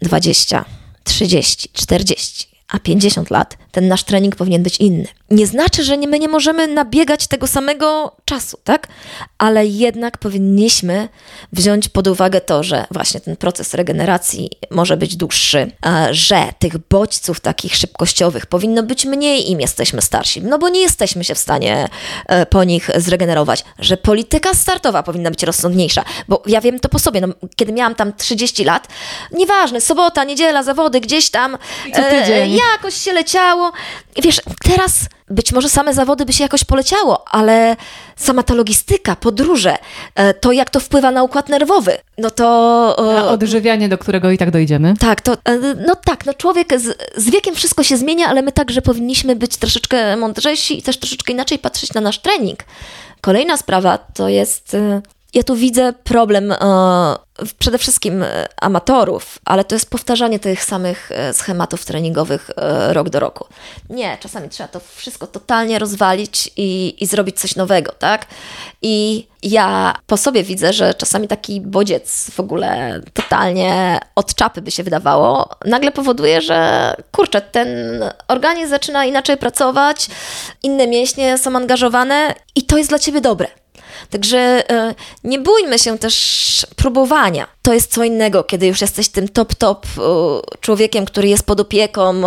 [0.02, 0.64] 20,
[1.10, 5.06] 30, 40, a 50 lat, ten nasz trening powinien być inny.
[5.30, 8.88] Nie znaczy, że nie, my nie możemy nabiegać tego samego czasu, tak?
[9.38, 11.08] Ale jednak powinniśmy
[11.52, 15.72] wziąć pod uwagę to, że właśnie ten proces regeneracji może być dłuższy,
[16.10, 21.24] że tych bodźców takich szybkościowych powinno być mniej, im jesteśmy starsi, no bo nie jesteśmy
[21.24, 21.88] się w stanie
[22.26, 26.98] e, po nich zregenerować, że polityka startowa powinna być rozsądniejsza, bo ja wiem to po
[26.98, 28.88] sobie, no, kiedy miałam tam 30 lat,
[29.32, 31.58] nieważne, sobota, niedziela, zawody, gdzieś tam,
[31.94, 33.67] e, jakoś się leciało.
[34.22, 34.92] Wiesz, teraz
[35.30, 37.76] być może same zawody by się jakoś poleciało, ale
[38.16, 39.76] sama ta logistyka, podróże,
[40.14, 42.44] e, to jak to wpływa na układ nerwowy, no to...
[42.98, 44.94] Na odżywianie, do którego i tak dojdziemy.
[45.00, 48.52] Tak, to, e, no tak, no człowiek z, z wiekiem wszystko się zmienia, ale my
[48.52, 52.58] także powinniśmy być troszeczkę mądrzejsi i też troszeczkę inaczej patrzeć na nasz trening.
[53.20, 55.02] Kolejna sprawa to jest e,
[55.34, 56.56] ja tu widzę problem e,
[57.58, 62.50] przede wszystkim e, amatorów, ale to jest powtarzanie tych samych e, schematów treningowych
[62.88, 63.46] rok do roku.
[63.90, 68.26] Nie, czasami trzeba to wszystko totalnie rozwalić i, i zrobić coś nowego, tak?
[68.82, 74.70] I ja po sobie widzę, że czasami taki bodziec w ogóle totalnie od czapy by
[74.70, 77.68] się wydawało, nagle powoduje, że kurczę, ten
[78.28, 80.08] organizm zaczyna inaczej pracować,
[80.62, 83.48] inne mięśnie są angażowane i to jest dla ciebie dobre.
[84.10, 84.38] Także
[84.70, 84.94] e,
[85.24, 87.46] nie bójmy się też próbowania.
[87.68, 89.86] To jest co innego, kiedy już jesteś tym top, top
[90.60, 92.22] człowiekiem, który jest pod opieką.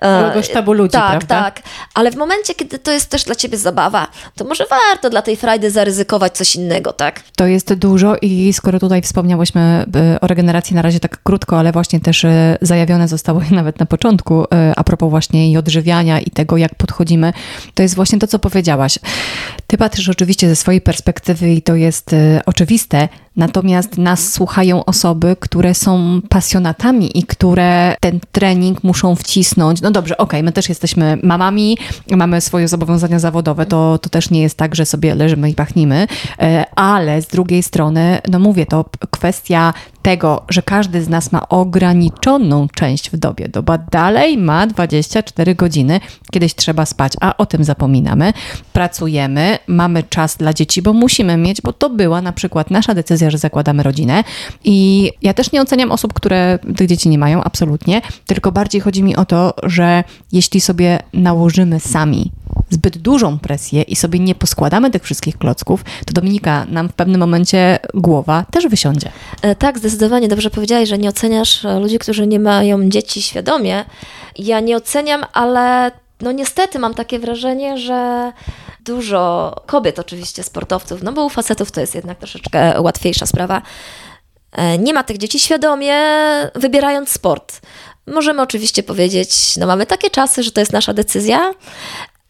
[0.00, 1.42] Tego sztabu ludzi, tak, prawda?
[1.42, 1.62] Tak,
[1.94, 4.06] ale w momencie, kiedy to jest też dla ciebie zabawa,
[4.36, 7.22] to może warto dla tej frajdy zaryzykować coś innego, tak?
[7.36, 9.84] To jest dużo i skoro tutaj wspomniałyśmy
[10.20, 12.26] o regeneracji na razie tak krótko, ale właśnie też
[12.60, 14.44] zajawione zostało nawet na początku
[14.76, 17.32] a propos właśnie i odżywiania i tego, jak podchodzimy,
[17.74, 18.98] to jest właśnie to, co powiedziałaś.
[19.66, 22.10] Ty patrzysz oczywiście ze swojej perspektywy i to jest
[22.46, 29.80] oczywiste, Natomiast nas słuchają osoby, które są pasjonatami i które ten trening muszą wcisnąć.
[29.80, 31.78] No dobrze, okej, okay, my też jesteśmy mamami,
[32.10, 36.06] mamy swoje zobowiązania zawodowe, to, to też nie jest tak, że sobie leżymy i pachnimy,
[36.38, 39.74] e, ale z drugiej strony, no mówię, to kwestia
[40.06, 43.48] tego, że każdy z nas ma ograniczoną część w dobie.
[43.48, 46.00] Doba dalej ma 24 godziny,
[46.32, 48.32] kiedyś trzeba spać, a o tym zapominamy.
[48.72, 53.30] Pracujemy, mamy czas dla dzieci, bo musimy mieć, bo to była na przykład nasza decyzja,
[53.30, 54.24] że zakładamy rodzinę.
[54.64, 59.02] I ja też nie oceniam osób, które tych dzieci nie mają, absolutnie, tylko bardziej chodzi
[59.02, 62.32] mi o to, że jeśli sobie nałożymy sami
[62.70, 67.20] zbyt dużą presję i sobie nie poskładamy tych wszystkich klocków, to Dominika, nam w pewnym
[67.20, 69.10] momencie głowa też wysiądzie.
[69.42, 73.84] E, tak, zdecydowanie dobrze powiedziałeś, że nie oceniasz e, ludzi, którzy nie mają dzieci świadomie.
[74.38, 78.32] Ja nie oceniam, ale no niestety mam takie wrażenie, że
[78.80, 83.62] dużo kobiet oczywiście, sportowców, no bo u facetów to jest jednak troszeczkę łatwiejsza sprawa,
[84.52, 85.96] e, nie ma tych dzieci świadomie,
[86.54, 87.60] wybierając sport.
[88.06, 91.52] Możemy oczywiście powiedzieć, no mamy takie czasy, że to jest nasza decyzja,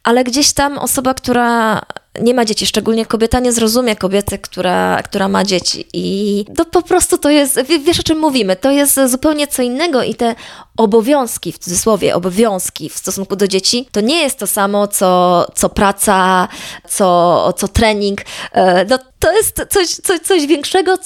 [0.07, 1.81] ale gdzieś tam osoba, która
[2.21, 5.85] nie ma dzieci, szczególnie kobieta nie zrozumie kobiety, która, która ma dzieci.
[5.93, 10.03] I to po prostu to jest, wiesz o czym mówimy, to jest zupełnie co innego
[10.03, 10.35] i te
[10.77, 15.69] obowiązki, w cudzysłowie obowiązki w stosunku do dzieci, to nie jest to samo, co, co
[15.69, 16.47] praca,
[16.89, 18.21] co, co trening.
[18.51, 20.97] E, no, to jest coś, coś, coś większego,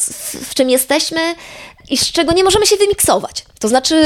[0.44, 1.36] w czym jesteśmy
[1.92, 3.46] i z czego nie możemy się wymiksować.
[3.60, 3.96] To znaczy.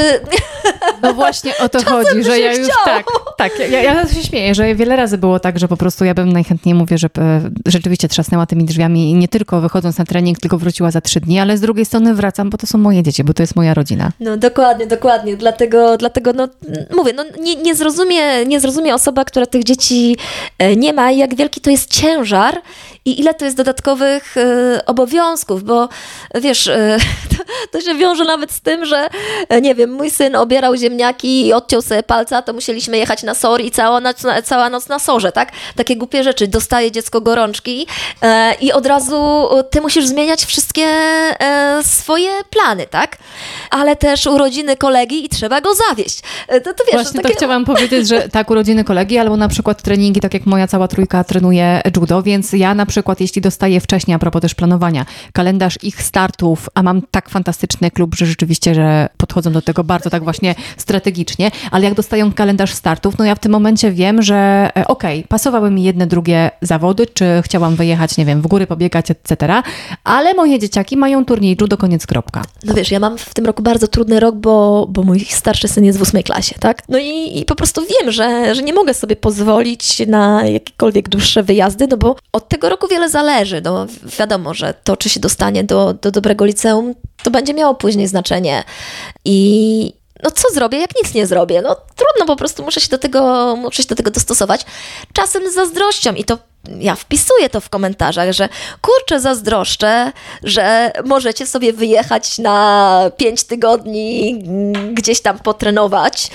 [1.02, 2.68] No właśnie o to chodzi, że ja już.
[2.84, 3.52] Tak, tak.
[3.70, 6.74] Ja, ja się śmieję, że wiele razy było tak, że po prostu ja bym najchętniej
[6.74, 10.90] mówię, że e, rzeczywiście trzasnęła tymi drzwiami i nie tylko wychodząc na trening, tylko wróciła
[10.90, 13.42] za trzy dni, ale z drugiej strony wracam, bo to są moje dzieci, bo to
[13.42, 14.12] jest moja rodzina.
[14.20, 15.36] No dokładnie, dokładnie.
[15.36, 16.48] Dlatego, dlatego no,
[16.96, 20.16] mówię, no, nie, nie, zrozumie, nie zrozumie osoba, która tych dzieci
[20.58, 22.62] e, nie ma, jak wielki to jest ciężar
[23.06, 25.88] i ile to jest dodatkowych y, obowiązków, bo
[26.34, 26.96] wiesz, y,
[27.70, 29.08] to, to, się wiąże nawet z tym, że
[29.62, 33.60] nie wiem, mój syn obierał ziemniaki i odciął sobie palca, to musieliśmy jechać na SOR
[33.60, 35.52] i cała noc, cała noc na sorze, tak?
[35.76, 36.48] Takie głupie rzeczy.
[36.48, 37.86] Dostaje dziecko gorączki
[38.22, 38.26] y,
[38.60, 40.86] i od razu ty musisz zmieniać wszystkie
[41.82, 43.18] swoje plany, tak?
[43.70, 46.20] Ale też urodziny kolegi i trzeba go zawieść.
[46.48, 47.34] To, to wiesz, Właśnie takie...
[47.34, 50.88] to chciałam powiedzieć, że tak, urodziny kolegi, albo na przykład treningi, tak jak moja cała
[50.88, 55.06] trójka trenuje judo, więc ja na przykład przykład, jeśli dostaję wcześniej, a propos też planowania,
[55.32, 57.55] kalendarz ich startów, a mam tak fantastyczny
[57.94, 62.74] klub, że rzeczywiście, że podchodzą do tego bardzo tak właśnie strategicznie, ale jak dostają kalendarz
[62.74, 66.50] startów, no ja w tym momencie wiem, że e, okej, okay, pasowały mi jedne, drugie
[66.62, 69.62] zawody, czy chciałam wyjechać, nie wiem, w góry pobiegać, etc.,
[70.04, 72.42] ale moje dzieciaki mają turniej judo, koniec, kropka.
[72.64, 75.84] No wiesz, ja mam w tym roku bardzo trudny rok, bo, bo mój starszy syn
[75.84, 76.82] jest w ósmej klasie, tak?
[76.88, 81.42] No i, i po prostu wiem, że, że nie mogę sobie pozwolić na jakiekolwiek dłuższe
[81.42, 83.60] wyjazdy, no bo od tego roku wiele zależy.
[83.64, 83.86] No,
[84.18, 88.64] wiadomo, że to, czy się dostanie do, do dobrego liceum, to będzie miało później znaczenie.
[89.24, 91.62] I no co zrobię, jak nic nie zrobię?
[91.62, 94.66] No trudno, po prostu muszę się do tego, muszę się do tego dostosować.
[95.12, 96.38] Czasem z zazdrością i to
[96.78, 98.48] ja wpisuję to w komentarzach, że
[98.80, 104.38] kurczę, zazdroszczę, że możecie sobie wyjechać na pięć tygodni
[104.92, 106.30] gdzieś tam potrenować.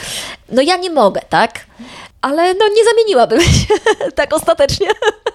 [0.49, 1.65] No ja nie mogę, tak?
[2.21, 3.73] Ale no nie zamieniłabym się
[4.15, 4.87] tak ostatecznie.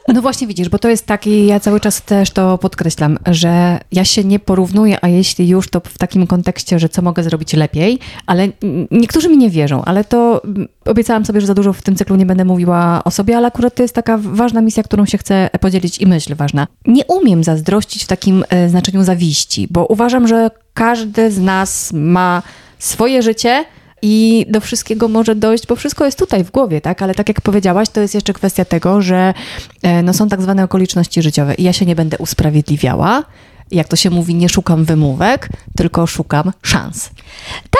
[0.08, 4.04] No właśnie widzisz, bo to jest taki, ja cały czas też to podkreślam, że ja
[4.04, 7.98] się nie porównuję, a jeśli już, to w takim kontekście, że co mogę zrobić lepiej,
[8.26, 8.48] ale
[8.90, 10.42] niektórzy mi nie wierzą, ale to
[10.84, 13.74] obiecałam sobie, że za dużo w tym cyklu nie będę mówiła o sobie, ale akurat
[13.74, 16.66] to jest taka ważna misja, którą się chcę podzielić i myśl ważna.
[16.86, 22.42] Nie umiem zazdrościć w takim e, znaczeniu zawiści, bo uważam, że każdy z nas ma
[22.78, 23.64] swoje życie,
[24.02, 27.02] i do wszystkiego może dojść, bo wszystko jest tutaj w głowie, tak?
[27.02, 29.34] Ale tak jak powiedziałaś, to jest jeszcze kwestia tego, że
[29.82, 33.22] e, no, są tak zwane okoliczności życiowe i ja się nie będę usprawiedliwiała,
[33.70, 37.10] jak to się mówi, nie szukam wymówek, tylko szukam szans.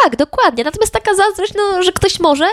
[0.02, 0.64] Tak, dokładnie.
[0.64, 2.44] Natomiast taka zazdrość, no, że ktoś może,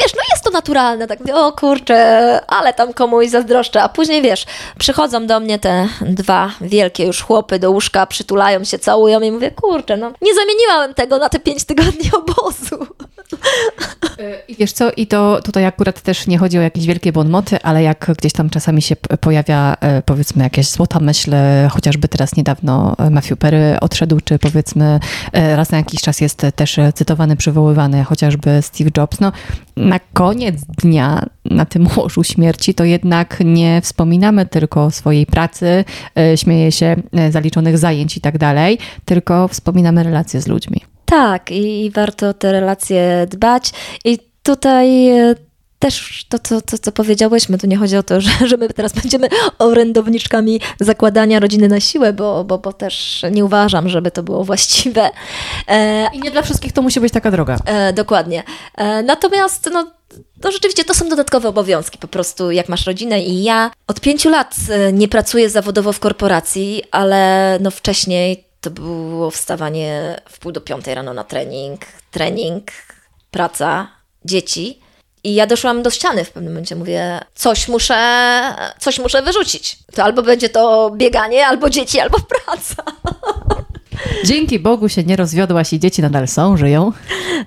[0.00, 4.46] wiesz, no jest to naturalne, tak, o kurczę, ale tam komuś zazdroszczę, a później, wiesz,
[4.78, 9.50] przychodzą do mnie te dwa wielkie już chłopy do łóżka, przytulają się, całują i mówię,
[9.50, 12.86] kurczę, no nie zamieniłam tego na te pięć tygodni obozu.
[14.58, 18.10] Wiesz co, i to tutaj akurat też nie chodzi o jakieś wielkie bonmoty, ale jak
[18.18, 23.10] gdzieś tam czasami się pojawia e, powiedzmy jakaś złota myśl, e, chociażby teraz niedawno e,
[23.10, 25.00] Matthew Perry odszedł, czy powiedzmy
[25.32, 29.32] raz na jakiś czas jest też cytowany, przywoływany chociażby Steve Jobs, no
[29.76, 35.84] na koniec dnia na tym łożu śmierci to jednak nie wspominamy tylko swojej pracy,
[36.36, 36.96] śmieje się
[37.30, 40.93] zaliczonych zajęć i tak dalej, tylko wspominamy relacje z ludźmi.
[41.14, 43.72] Tak, i warto o te relacje dbać.
[44.04, 45.34] I tutaj e,
[45.78, 48.92] też to, co, to, co powiedziałyśmy, tu nie chodzi o to, że, że my teraz
[48.92, 54.44] będziemy orędowniczkami zakładania rodziny na siłę, bo, bo, bo też nie uważam, żeby to było
[54.44, 55.10] właściwe.
[55.68, 57.56] E, I nie dla wszystkich to musi być taka droga.
[57.64, 58.42] E, dokładnie.
[58.76, 59.86] E, natomiast no,
[60.44, 64.30] no rzeczywiście to są dodatkowe obowiązki, po prostu jak masz rodzinę i ja od pięciu
[64.30, 70.52] lat e, nie pracuję zawodowo w korporacji, ale no wcześniej to było wstawanie w pół
[70.52, 72.70] do piątej rano na trening, trening,
[73.30, 73.88] praca,
[74.24, 74.80] dzieci.
[75.24, 76.76] I ja doszłam do ściany w pewnym momencie.
[76.76, 79.78] Mówię, coś muszę, coś muszę wyrzucić.
[79.94, 82.82] To albo będzie to bieganie, albo dzieci, albo praca.
[84.24, 86.92] Dzięki Bogu się nie rozwiodłaś i dzieci nadal są, żyją.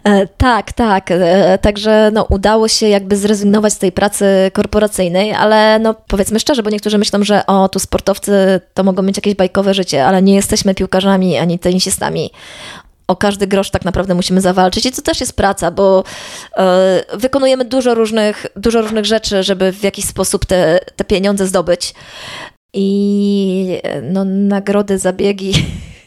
[0.03, 1.11] E, tak, tak.
[1.11, 6.63] E, także no, udało się jakby zrezygnować z tej pracy korporacyjnej, ale no, powiedzmy szczerze,
[6.63, 10.35] bo niektórzy myślą, że o, tu sportowcy to mogą mieć jakieś bajkowe życie, ale nie
[10.35, 12.31] jesteśmy piłkarzami ani tenisistami
[13.07, 16.03] o każdy grosz tak naprawdę musimy zawalczyć i to też jest praca, bo
[16.57, 21.93] e, wykonujemy dużo różnych, dużo różnych rzeczy, żeby w jakiś sposób te, te pieniądze zdobyć.
[22.73, 25.53] I no, nagrody, zabiegi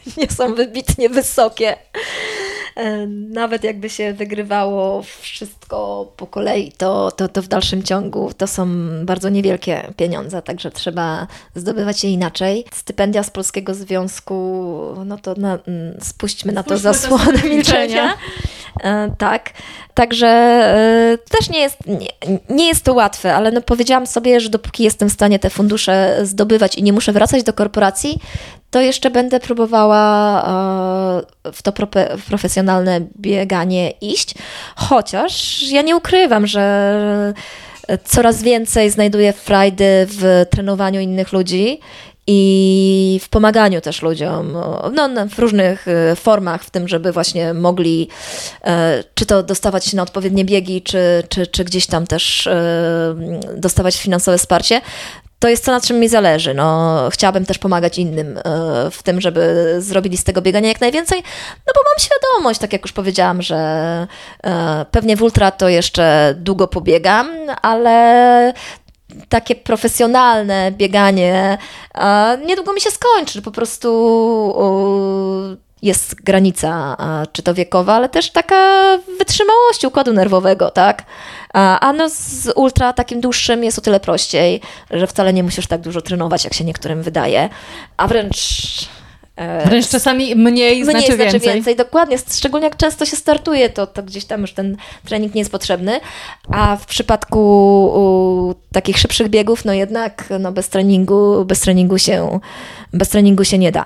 [0.17, 1.77] nie są wybitnie wysokie.
[2.75, 8.47] E, nawet jakby się wygrywało wszystko po kolei, to, to, to w dalszym ciągu to
[8.47, 8.67] są
[9.05, 12.65] bardzo niewielkie pieniądze, także trzeba zdobywać je inaczej.
[12.73, 14.33] Stypendia z Polskiego Związku,
[15.05, 18.13] no to na, mm, spuśćmy na to zasłonę milczenia.
[18.13, 18.17] E,
[19.17, 19.49] tak.
[19.93, 22.07] Także e, też nie jest, nie,
[22.49, 26.19] nie, jest to łatwe, ale no powiedziałam sobie, że dopóki jestem w stanie te fundusze
[26.23, 28.19] zdobywać i nie muszę wracać do korporacji,
[28.71, 30.43] to jeszcze będę próbowała
[31.45, 31.71] e, w to
[32.29, 34.35] profesjonalne bieganie iść.
[34.75, 37.33] Chociaż ja nie ukrywam, że
[38.03, 41.79] coraz więcej znajduję frajdy w trenowaniu innych ludzi
[42.27, 44.51] i w pomaganiu też ludziom,
[44.93, 48.07] no, w różnych e, formach, w tym, żeby właśnie mogli
[48.63, 52.49] e, czy to dostawać się na odpowiednie biegi, czy, czy, czy gdzieś tam też
[53.57, 54.81] dostawać finansowe wsparcie
[55.41, 56.53] to jest to, na czym mi zależy.
[56.53, 58.41] No, chciałabym też pomagać innym e,
[58.91, 61.23] w tym, żeby zrobili z tego biegania jak najwięcej,
[61.67, 63.57] no bo mam świadomość, tak jak już powiedziałam, że
[64.43, 67.29] e, pewnie w ultra to jeszcze długo pobiegam,
[67.61, 68.53] ale
[69.29, 71.57] takie profesjonalne bieganie
[72.45, 73.41] niedługo mi się skończy.
[73.41, 74.55] Po prostu
[75.81, 76.97] jest granica,
[77.31, 81.03] czy to wiekowa, ale też taka wytrzymałości układu nerwowego, tak?
[81.53, 85.81] A no z ultra takim dłuższym jest o tyle prościej, że wcale nie musisz tak
[85.81, 87.49] dużo trenować, jak się niektórym wydaje,
[87.97, 88.37] a wręcz
[89.65, 91.53] Wręcz czasami mniej, mniej znaczy, znaczy więcej.
[91.53, 91.75] więcej.
[91.75, 95.51] Dokładnie, szczególnie jak często się startuje, to, to gdzieś tam już ten trening nie jest
[95.51, 95.99] potrzebny,
[96.51, 102.39] a w przypadku takich szybszych biegów, no jednak no bez treningu, bez treningu się,
[102.93, 103.85] bez treningu się nie da.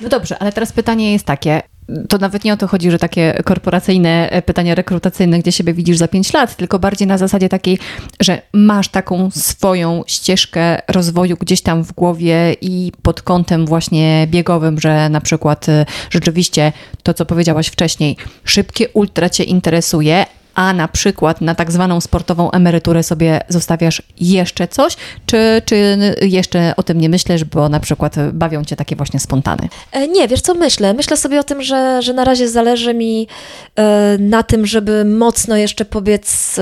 [0.00, 1.62] No dobrze, ale teraz pytanie jest takie.
[2.08, 5.96] To nawet nie o to chodzi, że takie korporacyjne e, pytania rekrutacyjne, gdzie siebie widzisz
[5.96, 7.78] za 5 lat, tylko bardziej na zasadzie takiej,
[8.20, 14.80] że masz taką swoją ścieżkę rozwoju gdzieś tam w głowie i pod kątem właśnie biegowym,
[14.80, 16.72] że na przykład e, rzeczywiście
[17.02, 20.26] to, co powiedziałaś wcześniej, szybkie ultra cię interesuje,
[20.58, 26.74] a na przykład na tak zwaną sportową emeryturę sobie zostawiasz jeszcze coś, czy, czy jeszcze
[26.76, 29.68] o tym nie myślisz, bo na przykład bawią cię takie właśnie spontany?
[29.92, 30.94] E, nie, wiesz co myślę?
[30.94, 33.28] Myślę sobie o tym, że, że na razie zależy mi
[33.76, 36.56] e, na tym, żeby mocno jeszcze pobiec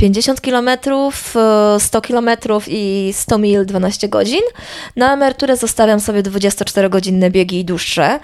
[0.00, 0.70] 50 km,
[1.78, 2.30] 100 km
[2.66, 4.40] i 100 mil 12 godzin.
[4.96, 8.20] Na emeryturę zostawiam sobie 24-godzinne biegi i dłuższe.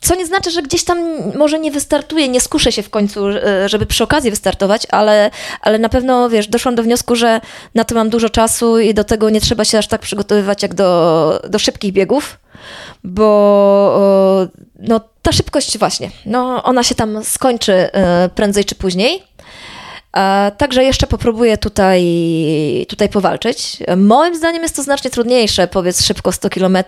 [0.00, 0.98] Co nie znaczy, że gdzieś tam
[1.38, 5.78] może nie wystartuję, nie skuszę się w końcu, e, żeby przy okazji wystartować, ale, ale
[5.78, 7.40] na pewno, wiesz, doszłam do wniosku, że
[7.74, 10.74] na to mam dużo czasu i do tego nie trzeba się aż tak przygotowywać jak
[10.74, 12.38] do, do szybkich biegów,
[13.04, 14.40] bo
[14.78, 19.22] no, ta szybkość właśnie, no, ona się tam skończy e, prędzej czy później.
[20.56, 22.06] Także jeszcze popróbuję tutaj,
[22.88, 23.76] tutaj powalczyć.
[23.96, 26.78] Moim zdaniem jest to znacznie trudniejsze, powiedz szybko 100 km,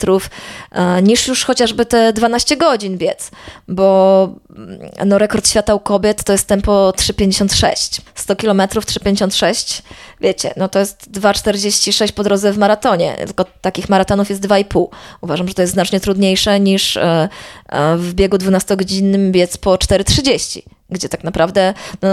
[1.03, 3.31] niż już chociażby te 12 godzin biec,
[3.69, 8.01] bo mm, no, rekord świata u kobiet to jest tempo 3,56.
[8.15, 9.83] 100 km 3,56,
[10.21, 14.87] wiecie, no to jest 2,46 po drodze w maratonie, tylko takich maratonów jest 2,5.
[15.21, 17.29] Uważam, że to jest znacznie trudniejsze niż e,
[17.69, 20.63] e, w biegu 12-godzinnym biec po 4,30
[20.93, 22.09] gdzie tak naprawdę, no,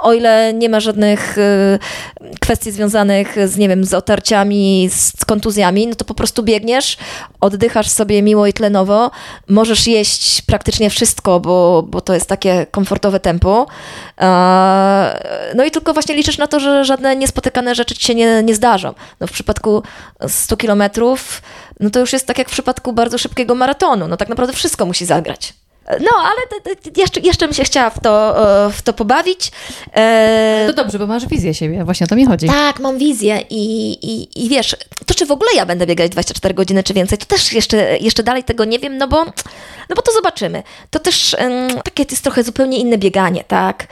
[0.00, 1.78] o ile nie ma żadnych y,
[2.40, 6.96] kwestii związanych z, nie wiem, z otarciami, z kontuzjami, no to po prostu biegniesz,
[7.40, 9.10] oddychasz sobie miło i tlenowo,
[9.48, 13.66] możesz jeść praktycznie wszystko, bo, bo to jest takie komfortowe tempo.
[15.54, 18.54] No i tylko właśnie liczysz na to, że żadne niespotykane rzeczy ci się nie, nie
[18.54, 18.94] zdarzą.
[19.20, 19.82] No w przypadku
[20.28, 21.42] 100 kilometrów,
[21.80, 24.08] no to już jest tak jak w przypadku bardzo szybkiego maratonu.
[24.08, 25.54] No tak naprawdę wszystko musi zagrać.
[25.88, 26.60] No, ale
[26.96, 29.52] jeszcze, jeszcze bym się chciała w to, e, w to pobawić.
[29.92, 32.46] E, to dobrze, bo masz wizję siebie, właśnie o to mi chodzi.
[32.46, 34.76] Tak, mam wizję i, i, i wiesz,
[35.06, 38.22] to czy w ogóle ja będę biegać 24 godziny czy więcej, to też jeszcze, jeszcze
[38.22, 39.24] dalej tego nie wiem, no bo,
[39.88, 40.62] no bo to zobaczymy.
[40.90, 43.86] To też um, takie jest trochę zupełnie inne bieganie, tak?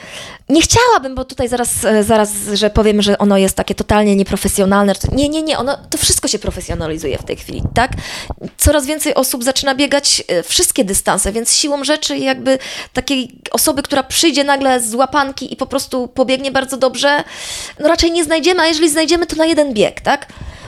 [0.52, 4.92] Nie chciałabym, bo tutaj zaraz, e, zaraz, że powiem, że ono jest takie totalnie nieprofesjonalne.
[5.12, 7.92] Nie, nie, nie, ono, to wszystko się profesjonalizuje w tej chwili, tak?
[8.56, 12.58] Coraz więcej osób zaczyna biegać wszystkie dystanse, więc siłą rzeczy jakby
[12.92, 17.24] takiej osoby, która przyjdzie nagle z łapanki i po prostu pobiegnie bardzo dobrze,
[17.80, 20.26] no raczej nie znajdziemy, a jeżeli znajdziemy, to na jeden bieg, tak?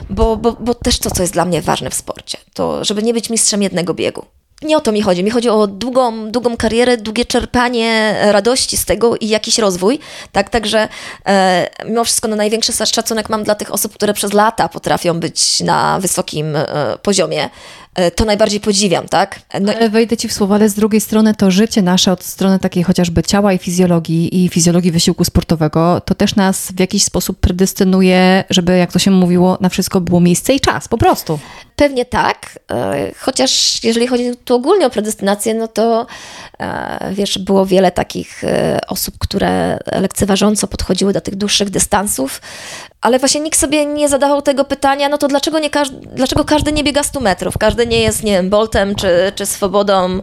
[0.09, 3.13] Bo, bo, bo też to, co jest dla mnie ważne w sporcie, to żeby nie
[3.13, 4.25] być mistrzem jednego biegu.
[4.65, 5.23] Nie o to mi chodzi.
[5.23, 9.99] Mi chodzi o długą, długą karierę, długie czerpanie radości z tego i jakiś rozwój.
[10.31, 10.87] Tak, także
[11.25, 15.59] e, mimo wszystko no, największy szacunek mam dla tych osób, które przez lata potrafią być
[15.59, 16.65] na wysokim e,
[17.01, 17.49] poziomie
[18.15, 19.39] to najbardziej podziwiam, tak?
[19.61, 22.59] No ale wejdę ci w słowo, ale z drugiej strony to życie nasze od strony
[22.59, 27.39] takiej chociażby ciała i fizjologii i fizjologii wysiłku sportowego, to też nas w jakiś sposób
[27.39, 31.39] predystynuje, żeby, jak to się mówiło, na wszystko było miejsce i czas, po prostu.
[31.75, 36.54] Pewnie tak, e, chociaż jeżeli chodzi tu ogólnie o predystynację, no to e,
[37.11, 38.43] wiesz, było wiele takich
[38.87, 42.41] osób, które lekceważąco podchodziły do tych dłuższych dystansów,
[43.01, 46.71] ale właśnie nikt sobie nie zadawał tego pytania, no to dlaczego, nie każdy, dlaczego każdy
[46.71, 50.19] nie biega 100 metrów, każdy nie jest, nie wiem, Boltem czy, czy Swobodą.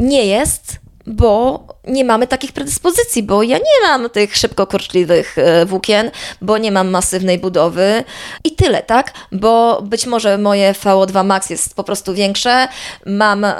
[0.00, 0.73] Nie jest,
[1.06, 6.58] bo nie mamy takich predyspozycji, bo ja nie mam tych szybko kurczliwych e, włókien, bo
[6.58, 8.04] nie mam masywnej budowy
[8.44, 9.12] i tyle, tak?
[9.32, 12.68] Bo być może moje VO2 max jest po prostu większe,
[13.06, 13.54] mam, e,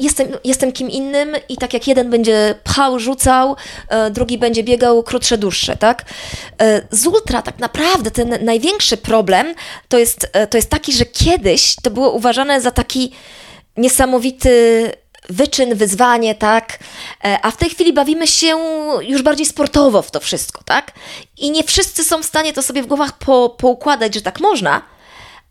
[0.00, 3.56] jestem, jestem kim innym i tak jak jeden będzie pchał, rzucał,
[3.88, 6.04] e, drugi będzie biegał krótsze, dłuższe, tak?
[6.62, 9.54] E, z ultra tak naprawdę ten największy problem
[9.88, 13.12] to jest, e, to jest taki, że kiedyś to było uważane za taki
[13.76, 14.92] niesamowity
[15.28, 16.78] wyczyn, wyzwanie, tak?
[17.24, 18.58] E, a w tej chwili bawimy się
[19.00, 20.92] już bardziej sportowo w to wszystko, tak?
[21.36, 24.82] I nie wszyscy są w stanie to sobie w głowach po, poukładać, że tak można,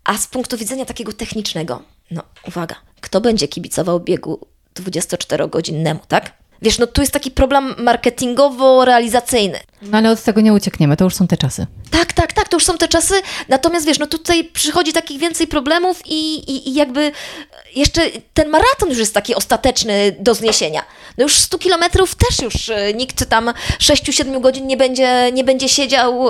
[0.03, 6.44] a z punktu widzenia takiego technicznego, no uwaga, kto będzie kibicował biegu 24-godzinnemu, tak?
[6.65, 9.59] Wiesz, no tu jest taki problem marketingowo-realizacyjny.
[9.81, 11.67] No ale od tego nie uciekniemy, to już są te czasy.
[11.91, 13.13] Tak, tak, tak, to już są te czasy.
[13.49, 17.11] Natomiast wiesz, no tutaj przychodzi takich więcej problemów i, i, i jakby
[17.75, 18.01] jeszcze
[18.33, 20.81] ten maraton już jest taki ostateczny do zniesienia.
[21.17, 25.69] No już 100 kilometrów też już e, nikt tam 6-7 godzin nie będzie, nie będzie
[25.69, 26.29] siedział,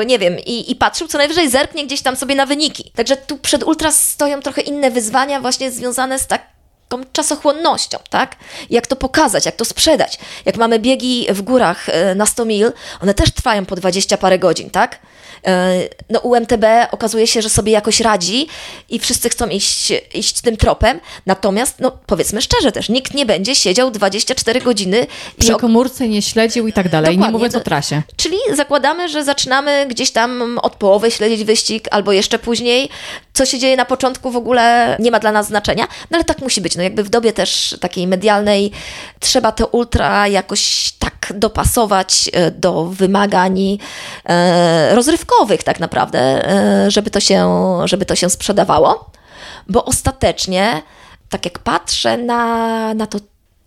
[0.00, 2.92] e, nie wiem, i, i patrzył, co najwyżej zerknie gdzieś tam sobie na wyniki.
[2.94, 6.57] Także tu przed ultras stoją trochę inne wyzwania właśnie związane z tak
[6.88, 8.36] tą czasochłonnością, tak?
[8.70, 10.18] Jak to pokazać, jak to sprzedać.
[10.44, 12.72] Jak mamy biegi w górach e, na 100 mil,
[13.02, 14.98] one też trwają po 20 parę godzin, tak?
[15.46, 18.46] E, no UMTB okazuje się, że sobie jakoś radzi
[18.88, 23.54] i wszyscy chcą iść, iść tym tropem, natomiast, no powiedzmy szczerze też, nikt nie będzie
[23.54, 25.06] siedział 24 godziny
[25.38, 28.02] przy komórce, nie śledził i tak dalej, nie mówiąc o trasie.
[28.16, 32.88] Czyli zakładamy, że zaczynamy gdzieś tam od połowy śledzić wyścig albo jeszcze później.
[33.32, 36.38] Co się dzieje na początku w ogóle nie ma dla nas znaczenia, no ale tak
[36.38, 36.76] musi być.
[36.76, 38.70] No jakby w dobie też takiej medialnej
[39.20, 40.92] trzeba to ultra jakoś
[41.32, 43.78] dopasować e, do wymagań
[44.24, 47.48] e, rozrywkowych tak naprawdę, e, żeby to się,
[47.84, 49.10] żeby to się sprzedawało.
[49.68, 50.82] Bo ostatecznie,
[51.30, 53.18] tak jak patrzę na, na to,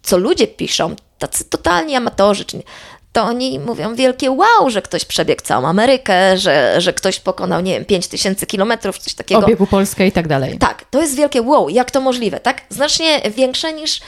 [0.03, 2.63] co ludzie piszą, tacy totalni amatorzy, czy
[3.11, 7.73] to oni mówią wielkie wow, że ktoś przebiegł całą Amerykę, że, że ktoś pokonał, nie
[7.73, 9.41] wiem, 5 tysięcy kilometrów, coś takiego.
[9.41, 10.57] Obiegu Polskę i tak dalej.
[10.57, 12.61] Tak, to jest wielkie wow, jak to możliwe, tak?
[12.69, 14.01] Znacznie większe niż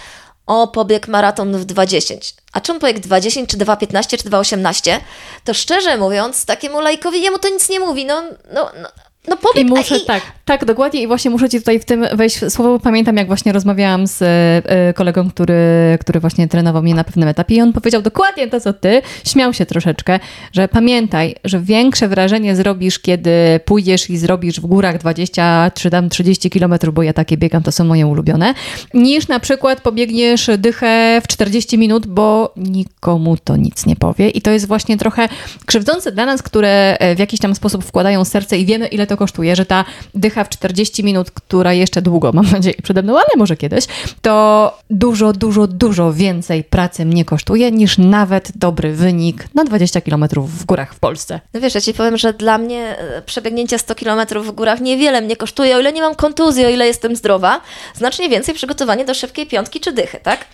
[0.45, 2.33] o pobieg maraton w 2.10.
[2.53, 4.99] A czemu pobieg 2.10, czy 2.15, czy 2.18?
[5.43, 8.05] To szczerze mówiąc, takiemu lajkowi jemu to nic nie mówi.
[8.05, 8.23] No,
[8.53, 8.89] no, no,
[9.27, 10.05] no pobieg, I muszę, i...
[10.05, 11.01] tak, tak, dokładnie.
[11.01, 14.21] I właśnie muszę Ci tutaj w tym wejść w słowo, pamiętam jak właśnie rozmawiałam z
[14.21, 15.55] y, kolegą, który,
[15.99, 17.55] który właśnie trenował mnie na pewnym etapie.
[17.55, 20.19] I on powiedział dokładnie to, co Ty, śmiał się troszeczkę,
[20.53, 23.31] że pamiętaj, że większe wrażenie zrobisz, kiedy
[23.65, 27.71] pójdziesz i zrobisz w górach 20 czy tam 30 kilometrów, bo ja takie biegam, to
[27.71, 28.53] są moje ulubione,
[28.93, 34.29] niż na przykład pobiegniesz dychę w 40 minut, bo nikomu to nic nie powie.
[34.29, 35.29] I to jest właśnie trochę
[35.65, 39.17] krzywdzące dla nas, które w jakiś tam sposób wkładają serce i wiemy, ile to to
[39.17, 39.85] kosztuje, że ta
[40.15, 43.85] dycha w 40 minut, która jeszcze długo, mam nadzieję, przede mną, ale może kiedyś,
[44.21, 50.25] to dużo, dużo, dużo więcej pracy mnie kosztuje niż nawet dobry wynik na 20 km
[50.37, 51.39] w górach w Polsce.
[51.53, 55.21] No wiesz, ja ci powiem, że dla mnie e, przebiegnięcie 100 km w górach niewiele
[55.21, 57.61] mnie kosztuje, o ile nie mam kontuzji, o ile jestem zdrowa,
[57.95, 60.45] znacznie więcej przygotowanie do szybkiej piątki czy dychy, tak?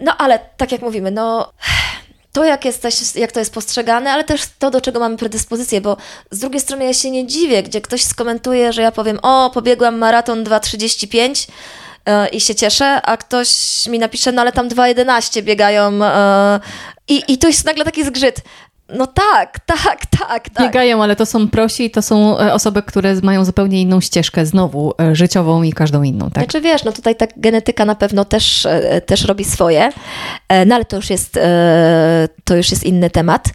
[0.00, 1.52] No ale tak jak mówimy, no
[2.32, 5.96] to, jak, jesteś, jak to jest postrzegane, ale też to, do czego mamy predyspozycję, bo
[6.30, 9.98] z drugiej strony ja się nie dziwię, gdzie ktoś skomentuje, że ja powiem, o, pobiegłam
[9.98, 11.48] maraton 2,35
[12.06, 13.48] yy, i się cieszę, a ktoś
[13.86, 16.04] mi napisze, no ale tam 2,11 biegają yy,
[17.08, 18.36] i, i to jest nagle taki zgrzyt.
[18.92, 20.66] No tak, tak, tak, tak.
[20.66, 24.94] Biegają, ale to są prosi, to są e, osoby, które mają zupełnie inną ścieżkę znowu,
[25.00, 26.44] e, życiową i każdą inną, tak?
[26.44, 29.92] Znaczy wiesz, no tutaj ta genetyka na pewno też, e, też robi swoje,
[30.66, 31.38] no ale to już jest,
[32.44, 33.48] to już jest inny temat.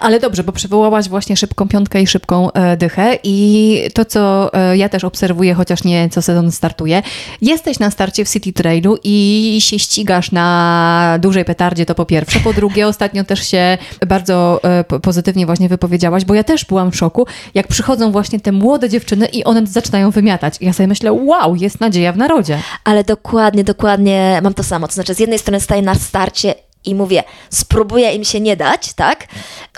[0.00, 5.04] Ale dobrze, bo przywołałaś właśnie szybką piątkę i szybką dychę i to, co ja też
[5.04, 7.02] obserwuję, chociaż nie co sezon startuje,
[7.42, 12.40] jesteś na starcie w City Trailu i się ścigasz na dużej petardzie, to po pierwsze.
[12.40, 17.26] Po drugie, ostatnio też się bardzo pozytywnie właśnie wypowiedziałaś, bo ja też byłam w szoku,
[17.54, 20.54] jak przychodzą właśnie te młode dziewczyny i one zaczynają wymiatać.
[20.60, 22.58] I ja sobie myślę, wow, jest nadzieja w narodzie.
[22.84, 24.86] Ale dokładnie, dokładnie mam to samo.
[24.86, 26.54] To znaczy, z jednej strony staję na starcie
[26.84, 29.26] i mówię, spróbuję im się nie dać, tak?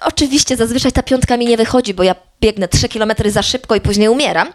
[0.02, 3.80] Oczywiście zazwyczaj ta piątka mi nie wychodzi, bo ja biegnę 3 km za szybko i
[3.80, 4.52] później umieram.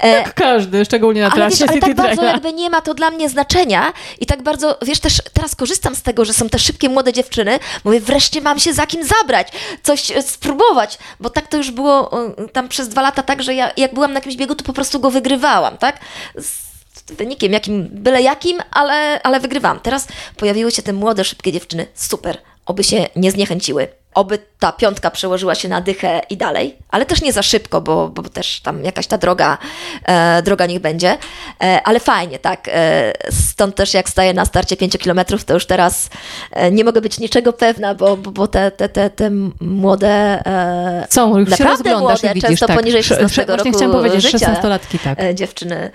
[0.00, 2.94] E, Jak każdy, szczególnie na trasie ale, wiesz, ale tak bardzo jakby nie ma to
[2.94, 6.58] dla mnie znaczenia i tak bardzo, wiesz, też teraz korzystam z tego, że są te
[6.58, 9.48] szybkie młode dziewczyny, mówię, wreszcie mam się za kim zabrać,
[9.82, 12.10] coś e, spróbować, bo tak to już było
[12.52, 15.00] tam przez dwa lata tak, że ja jak byłam na jakimś biegu, to po prostu
[15.00, 15.98] go wygrywałam, tak?
[16.38, 16.69] Z
[17.18, 19.80] wynikiem jakim, byle jakim, ale, ale wygrywam.
[19.80, 25.10] Teraz pojawiły się te młode, szybkie dziewczyny, super, oby się nie zniechęciły oby ta piątka
[25.10, 28.84] przełożyła się na dychę i dalej, ale też nie za szybko, bo, bo też tam
[28.84, 29.58] jakaś ta droga,
[30.04, 31.18] e, droga niech będzie,
[31.62, 32.68] e, ale fajnie, tak.
[32.68, 36.10] E, stąd też jak staję na starcie 5 kilometrów, to już teraz
[36.52, 39.30] e, nie mogę być niczego pewna, bo, bo, bo te, te, te, te
[39.60, 42.76] młode, e, są, już naprawdę młode, widzisz, często tak.
[42.76, 45.20] poniżej 16 roku Właśnie chciałam powiedzieć, życia, 16-latki, tak.
[45.20, 45.90] E, dziewczyny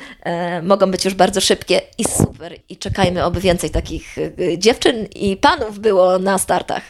[0.64, 4.16] mogą być już bardzo szybkie i super i czekajmy, oby więcej takich
[4.58, 6.84] dziewczyn i panów było na startach.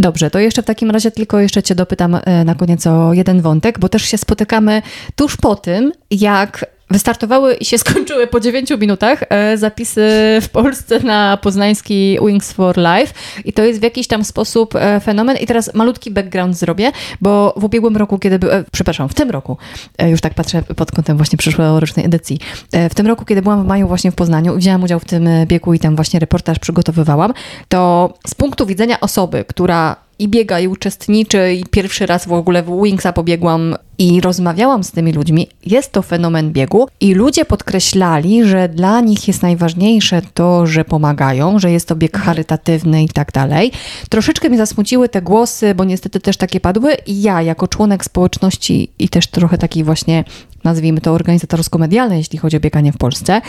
[0.00, 3.40] Dobrze, to jeszcze w takim razie tylko jeszcze Cię dopytam e, na koniec o jeden
[3.40, 4.82] wątek, bo też się spotykamy
[5.16, 10.00] tuż po tym, jak Wystartowały i się skończyły po 9 minutach e, zapisy
[10.42, 13.14] w Polsce na poznański Wings for Life
[13.44, 15.36] i to jest w jakiś tam sposób e, fenomen.
[15.36, 19.56] I teraz malutki background zrobię, bo w ubiegłym roku, kiedy by, przepraszam, w tym roku,
[20.06, 22.38] już tak patrzę pod kątem właśnie przyszłorocznej edycji,
[22.90, 25.74] w tym roku, kiedy byłam w maju właśnie w Poznaniu, wzięłam udział w tym biegu
[25.74, 27.32] i tam właśnie reportaż przygotowywałam,
[27.68, 32.62] to z punktu widzenia osoby, która i biega, i uczestniczy, i pierwszy raz w ogóle
[32.62, 35.48] w Wingsa pobiegłam i rozmawiałam z tymi ludźmi.
[35.66, 41.58] Jest to fenomen biegu i ludzie podkreślali, że dla nich jest najważniejsze to, że pomagają,
[41.58, 43.72] że jest to bieg charytatywny i tak dalej.
[44.08, 48.90] Troszeczkę mnie zasmuciły te głosy, bo niestety też takie padły i ja jako członek społeczności
[48.98, 50.24] i też trochę takiej właśnie
[50.64, 53.40] nazwijmy to organizatorsko-medialne, jeśli chodzi o bieganie w Polsce.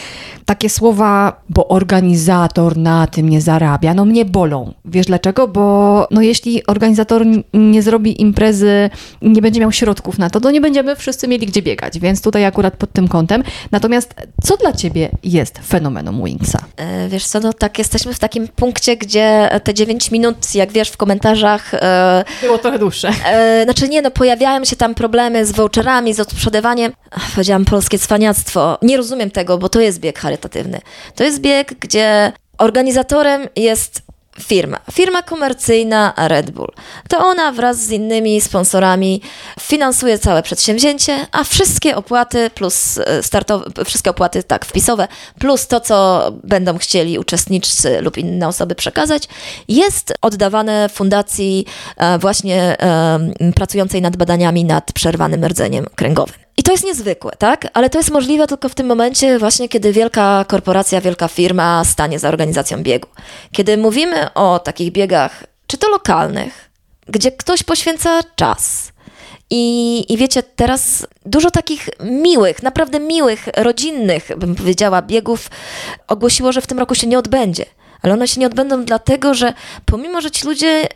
[0.45, 4.73] Takie słowa, bo organizator na tym nie zarabia, no mnie bolą.
[4.85, 5.47] Wiesz dlaczego?
[5.47, 8.89] Bo no jeśli organizator nie zrobi imprezy,
[9.21, 12.45] nie będzie miał środków na to, to nie będziemy wszyscy mieli gdzie biegać, więc tutaj
[12.45, 13.43] akurat pod tym kątem.
[13.71, 16.59] Natomiast co dla Ciebie jest fenomenem Wingsa?
[16.77, 20.89] E, wiesz co, no tak, jesteśmy w takim punkcie, gdzie te 9 minut, jak wiesz
[20.89, 21.73] w komentarzach...
[21.73, 23.11] E, Było trochę dłuższe.
[23.25, 26.91] E, znaczy nie, no pojawiają się tam problemy z voucherami, z odprzedawaniem.
[27.31, 28.77] Powiedziałam polskie cwaniactwo.
[28.81, 30.81] Nie rozumiem tego, bo to jest bieg charytatywny.
[31.15, 34.01] To jest bieg, gdzie organizatorem jest
[34.39, 34.79] firma.
[34.91, 36.71] Firma komercyjna Red Bull.
[37.09, 39.21] To ona wraz z innymi sponsorami
[39.59, 45.07] finansuje całe przedsięwzięcie, a wszystkie opłaty plus e, startowe, wszystkie opłaty tak wpisowe,
[45.39, 49.23] plus to, co będą chcieli uczestnicy lub inne osoby przekazać,
[49.67, 51.65] jest oddawane fundacji
[51.97, 52.77] e, właśnie
[53.55, 56.35] pracującej nad badaniami nad przerwanym rdzeniem kręgowym.
[56.61, 57.67] I to jest niezwykłe, tak?
[57.73, 62.19] Ale to jest możliwe tylko w tym momencie, właśnie kiedy wielka korporacja, wielka firma stanie
[62.19, 63.07] za organizacją biegu.
[63.51, 66.69] Kiedy mówimy o takich biegach, czy to lokalnych,
[67.07, 68.91] gdzie ktoś poświęca czas.
[69.49, 75.49] I, I wiecie, teraz dużo takich miłych, naprawdę miłych, rodzinnych, bym powiedziała, biegów
[76.07, 77.65] ogłosiło, że w tym roku się nie odbędzie.
[78.01, 79.53] Ale one się nie odbędą dlatego, że
[79.85, 80.87] pomimo, że ci ludzie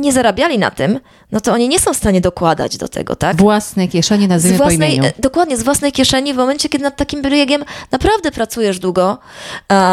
[0.00, 1.00] nie zarabiali na tym,
[1.32, 3.36] no to oni nie są w stanie dokładać do tego, tak?
[3.36, 5.12] Własnej kieszeni nazwijmy z własnej, po imieniu.
[5.18, 9.18] Dokładnie, z własnej kieszeni w momencie, kiedy nad takim biegiem naprawdę pracujesz długo.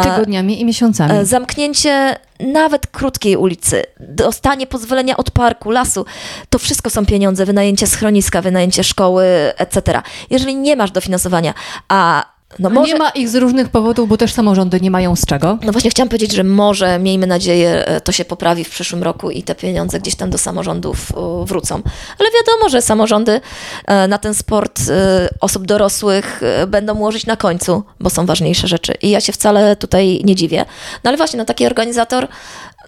[0.02, 1.12] Tygodniami i miesiącami.
[1.12, 6.06] E, zamknięcie nawet krótkiej ulicy, dostanie pozwolenia od parku, lasu,
[6.50, 9.24] to wszystko są pieniądze, wynajęcie schroniska, wynajęcie szkoły,
[9.56, 10.02] etc.
[10.30, 11.54] Jeżeli nie masz dofinansowania,
[11.88, 12.24] a
[12.58, 12.92] no może...
[12.92, 15.58] Nie ma ich z różnych powodów, bo też samorządy nie mają z czego.
[15.62, 19.30] No właśnie chciałam powiedzieć, że może, miejmy nadzieję, e, to się poprawi w przyszłym roku
[19.30, 21.12] i te pieniądze gdzieś tam do samorządów
[21.44, 21.82] wrócą.
[22.18, 23.40] Ale wiadomo, że samorządy
[23.86, 28.94] e, na ten sport e, osób dorosłych będą łożyć na końcu, bo są ważniejsze rzeczy.
[29.02, 30.64] I ja się wcale tutaj nie dziwię.
[31.04, 32.28] No ale właśnie, no taki organizator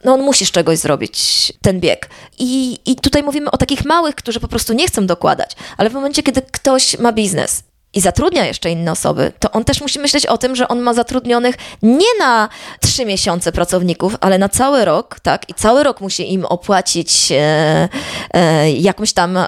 [0.04, 2.10] no on musi z czegoś zrobić ten bieg.
[2.38, 5.92] I, I tutaj mówimy o takich małych, którzy po prostu nie chcą dokładać, ale w
[5.92, 7.62] momencie, kiedy ktoś ma biznes
[7.94, 10.94] i zatrudnia jeszcze inne osoby, to on też musi myśleć o tym, że on ma
[10.94, 12.48] zatrudnionych nie na
[12.80, 15.48] trzy miesiące pracowników, ale na cały rok, tak?
[15.48, 17.88] I cały rok musi im opłacić e,
[18.34, 19.46] e, jakąś tam e,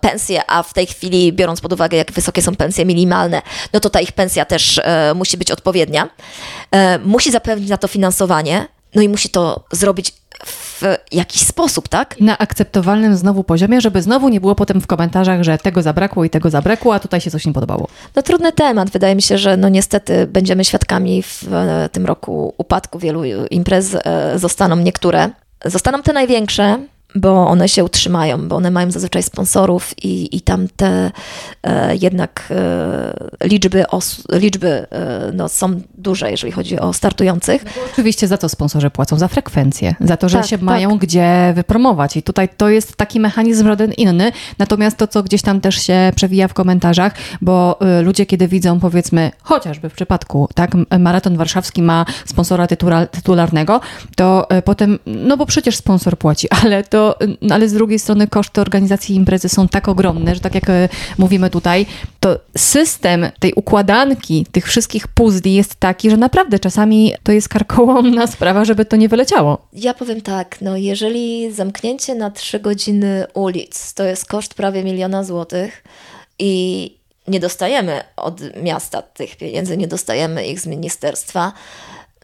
[0.00, 3.90] pensję, a w tej chwili, biorąc pod uwagę, jak wysokie są pensje minimalne, no to
[3.90, 6.08] ta ich pensja też e, musi być odpowiednia.
[6.70, 10.12] E, musi zapewnić na to finansowanie, no i musi to zrobić
[10.46, 10.82] w
[11.12, 12.20] jakiś sposób, tak?
[12.20, 16.30] Na akceptowalnym znowu poziomie, żeby znowu nie było potem w komentarzach, że tego zabrakło i
[16.30, 17.88] tego zabrakło, a tutaj się coś nie podobało.
[18.16, 18.90] No trudny temat.
[18.90, 21.44] Wydaje mi się, że no niestety będziemy świadkami w
[21.92, 23.96] tym roku upadku wielu imprez.
[24.04, 25.30] E, zostaną niektóre.
[25.64, 26.78] Zostaną te największe,
[27.14, 31.10] bo one się utrzymają, bo one mają zazwyczaj sponsorów i, i tam te
[31.62, 37.64] e, jednak e, liczby, os, liczby e, no, są duże, jeżeli chodzi o startujących.
[37.64, 40.64] No oczywiście za to sponsorzy płacą, za frekwencję, za to, że tak, się tak.
[40.64, 45.42] mają gdzie wypromować i tutaj to jest taki mechanizm żaden inny, natomiast to, co gdzieś
[45.42, 50.48] tam też się przewija w komentarzach, bo y, ludzie, kiedy widzą powiedzmy, chociażby w przypadku,
[50.54, 52.66] tak, Maraton Warszawski ma sponsora
[53.10, 53.80] tytularnego,
[54.16, 56.99] to y, potem, no bo przecież sponsor płaci, ale to
[57.42, 60.88] no ale z drugiej strony koszty organizacji imprezy są tak ogromne, że tak jak e,
[61.18, 61.86] mówimy tutaj,
[62.20, 68.26] to system tej układanki tych wszystkich puzli jest taki, że naprawdę czasami to jest karkołomna
[68.34, 69.58] sprawa, żeby to nie wyleciało.
[69.72, 75.24] Ja powiem tak, no jeżeli zamknięcie na trzy godziny ulic to jest koszt prawie miliona
[75.24, 75.84] złotych
[76.38, 76.94] i
[77.28, 81.52] nie dostajemy od miasta tych pieniędzy, nie dostajemy ich z ministerstwa,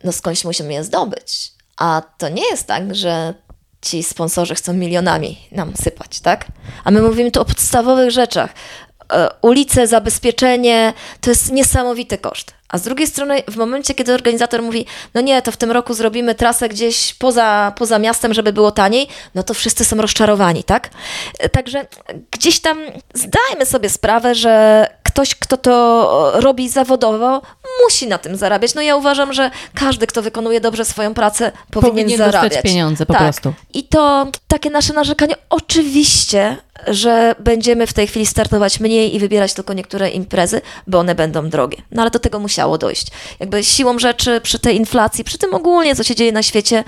[0.05, 1.53] no skądś musimy je zdobyć.
[1.77, 3.35] A to nie jest tak, że
[3.87, 6.47] ci sponsorzy chcą milionami nam sypać, tak?
[6.85, 8.51] A my mówimy tu o podstawowych rzeczach.
[9.13, 12.55] E, ulice, zabezpieczenie to jest niesamowity koszt.
[12.69, 15.95] A z drugiej strony, w momencie, kiedy organizator mówi, no nie, to w tym roku
[15.95, 20.91] zrobimy trasę gdzieś poza, poza miastem, żeby było taniej, no to wszyscy są rozczarowani, tak?
[21.39, 21.87] E, także
[22.31, 22.79] gdzieś tam
[23.15, 27.43] zdajmy sobie sprawę, że ktoś, kto to robi zawodowo,
[27.85, 28.75] musi na tym zarabiać.
[28.75, 32.43] No ja uważam, że każdy, kto wykonuje dobrze swoją pracę, powinien, powinien zarabiać.
[32.43, 33.23] dostać pieniądze po tak.
[33.23, 33.53] prostu.
[33.75, 36.57] I to takie nasze narzekanie, oczywiście,
[36.87, 41.49] że będziemy w tej chwili startować mniej i wybierać tylko niektóre imprezy, bo one będą
[41.49, 41.79] drogie.
[41.91, 43.07] No ale do tego musiało dojść.
[43.41, 46.85] Jakby siłą rzeczy przy tej inflacji, przy tym ogólnie, co się dzieje na świecie,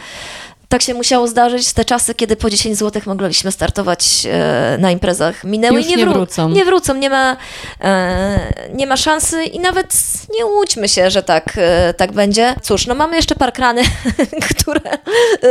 [0.69, 1.73] tak się musiało zdarzyć.
[1.73, 5.97] Te czasy, kiedy po 10 zł mogliśmy startować e, na imprezach, minęły Już i nie,
[5.97, 6.49] nie wró wrócą.
[6.49, 7.37] Nie wrócą, nie ma,
[7.81, 9.95] e, nie ma szansy i nawet
[10.39, 12.55] nie łudźmy się, że tak, e, tak będzie.
[12.63, 13.83] Cóż, no mamy jeszcze parkrany,
[14.51, 14.81] które,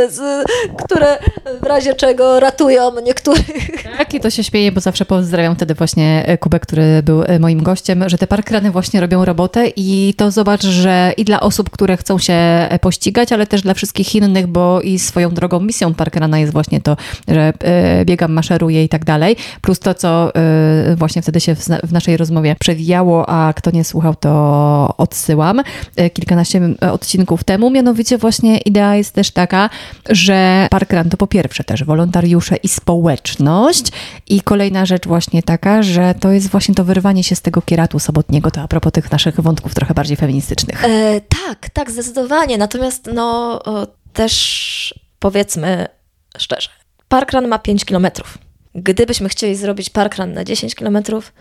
[0.08, 0.46] z,
[0.84, 1.18] które
[1.62, 3.82] w razie czego ratują niektórych.
[3.98, 8.08] Tak, i to się śmieje, bo zawsze pozdrawiam wtedy właśnie Kubę, który był moim gościem,
[8.08, 12.18] że te parkrany właśnie robią robotę i to zobacz, że i dla osób, które chcą
[12.18, 16.80] się pościgać, ale też dla wszystkich innych, bo i swoją drogą misją Parkrana jest właśnie
[16.80, 16.96] to,
[17.28, 19.36] że e, biegam, maszeruję i tak dalej.
[19.60, 24.14] Plus to, co e, właśnie wtedy się w naszej rozmowie przewijało, a kto nie słuchał,
[24.14, 25.62] to odsyłam
[25.96, 26.60] e, kilkanaście
[26.92, 27.70] odcinków temu.
[27.70, 29.70] Mianowicie właśnie idea jest też taka,
[30.08, 33.92] że Parkran to po pierwsze też wolontariusze i społeczność
[34.28, 37.98] i kolejna rzecz właśnie taka, że to jest właśnie to wyrwanie się z tego kieratu
[37.98, 40.84] sobotniego, to a propos tych naszych wątków trochę bardziej feministycznych.
[40.84, 42.58] E, tak, tak, zdecydowanie.
[42.58, 43.60] Natomiast no,
[44.18, 45.86] też powiedzmy
[46.38, 46.68] szczerze,
[47.08, 48.38] parkrun ma 5 kilometrów.
[48.74, 51.32] Gdybyśmy chcieli zrobić parkrun na 10 kilometrów,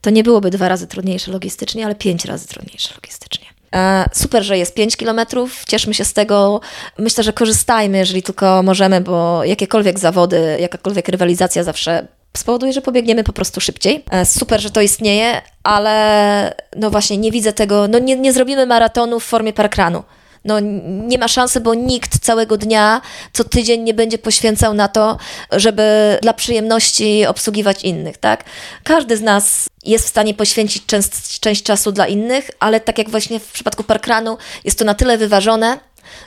[0.00, 3.46] to nie byłoby dwa razy trudniejsze logistycznie, ale pięć razy trudniejsze logistycznie.
[3.74, 6.60] E, super, że jest 5 kilometrów, cieszmy się z tego.
[6.98, 12.06] Myślę, że korzystajmy, jeżeli tylko możemy, bo jakiekolwiek zawody, jakakolwiek rywalizacja zawsze
[12.36, 14.04] spowoduje, że pobiegniemy po prostu szybciej.
[14.10, 18.66] E, super, że to istnieje, ale no właśnie nie widzę tego, no nie, nie zrobimy
[18.66, 20.02] maratonu w formie parkranu
[20.44, 20.60] no
[21.06, 23.00] nie ma szansy, bo nikt całego dnia,
[23.32, 25.18] co tydzień nie będzie poświęcał na to,
[25.52, 28.44] żeby dla przyjemności obsługiwać innych, tak?
[28.84, 33.10] Każdy z nas jest w stanie poświęcić część, część czasu dla innych, ale tak jak
[33.10, 35.78] właśnie w przypadku parkranu jest to na tyle wyważone,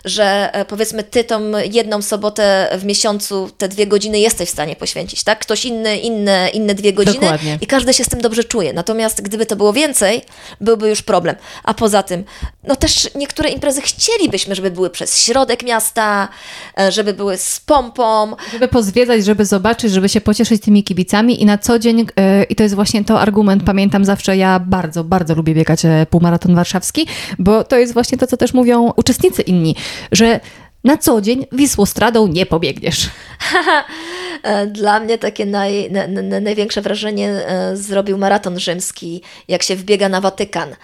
[0.05, 4.75] że e, powiedzmy ty tą jedną sobotę w miesiącu te dwie godziny jesteś w stanie
[4.75, 5.39] poświęcić, tak?
[5.39, 7.57] Ktoś inny, inne, inne dwie godziny Dokładnie.
[7.61, 8.73] i każdy się z tym dobrze czuje.
[8.73, 10.21] Natomiast gdyby to było więcej,
[10.61, 11.35] byłby już problem.
[11.63, 12.23] A poza tym,
[12.63, 16.27] no też niektóre imprezy chcielibyśmy, żeby były przez środek miasta,
[16.79, 18.35] e, żeby były z pompą.
[18.53, 22.55] Żeby pozwiedzać, żeby zobaczyć, żeby się pocieszyć tymi kibicami i na co dzień, e, i
[22.55, 27.07] to jest właśnie to argument, pamiętam zawsze, ja bardzo, bardzo lubię biegać półmaraton warszawski,
[27.39, 29.75] bo to jest właśnie to, co też mówią uczestnicy inni,
[30.11, 30.39] że
[30.83, 33.09] na co dzień Wisłostradą nie pobiegniesz.
[34.43, 39.75] E, Dla mnie takie naj, na, na, największe wrażenie e, zrobił maraton rzymski, jak się
[39.75, 40.75] wbiega na Watykan.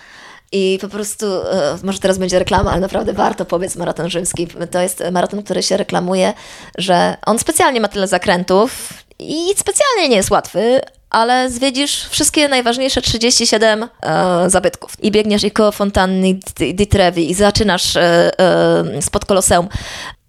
[0.51, 4.47] I po prostu, e, może teraz będzie reklama, ale naprawdę warto powiedz maraton rzymski.
[4.71, 6.33] To jest maraton, który się reklamuje,
[6.77, 13.01] że on specjalnie ma tyle zakrętów i specjalnie nie jest łatwy, ale zwiedzisz wszystkie najważniejsze
[13.01, 14.91] 37 e, zabytków.
[15.03, 19.69] I biegniesz i koło fontanny di di Trevi i zaczynasz e, e, spod Koloseum.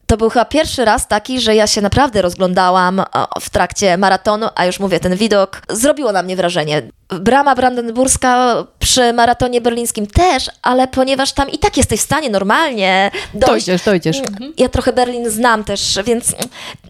[0.07, 3.03] To był chyba pierwszy raz taki, że ja się naprawdę rozglądałam
[3.41, 6.83] w trakcie maratonu, a już mówię, ten widok zrobiło na mnie wrażenie.
[7.09, 13.11] Brama Brandenburska przy maratonie berlińskim też, ale ponieważ tam i tak jesteś w stanie normalnie
[13.35, 13.67] dojść.
[13.67, 14.23] Dojdziesz, dojdziesz.
[14.59, 16.35] Ja trochę Berlin znam też, więc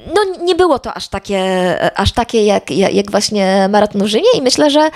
[0.07, 1.41] no, nie było to aż takie,
[1.99, 4.91] aż takie jak, jak, jak właśnie maraton w Rzymie i myślę, że,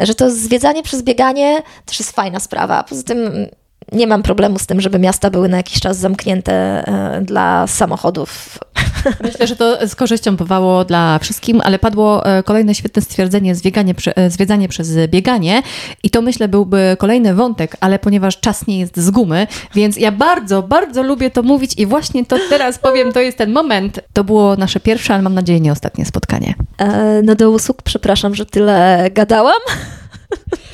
[0.00, 2.82] że to zwiedzanie przez bieganie też jest fajna sprawa.
[2.82, 3.48] Poza tym
[3.92, 8.58] nie mam problemu z tym, żeby miasta były na jakiś czas zamknięte e, dla samochodów.
[9.24, 13.94] Myślę, że to z korzyścią bywało dla wszystkim, ale padło e, kolejne świetne stwierdzenie, zwieganie,
[14.16, 15.62] e, zwiedzanie przez bieganie
[16.02, 20.12] i to myślę byłby kolejny wątek, ale ponieważ czas nie jest z gumy, więc ja
[20.12, 24.00] bardzo, bardzo lubię to mówić i właśnie to teraz powiem, to jest ten moment.
[24.12, 26.54] To było nasze pierwsze, ale mam nadzieję nie ostatnie spotkanie.
[26.78, 29.60] E, No do usług, przepraszam, że tyle gadałam.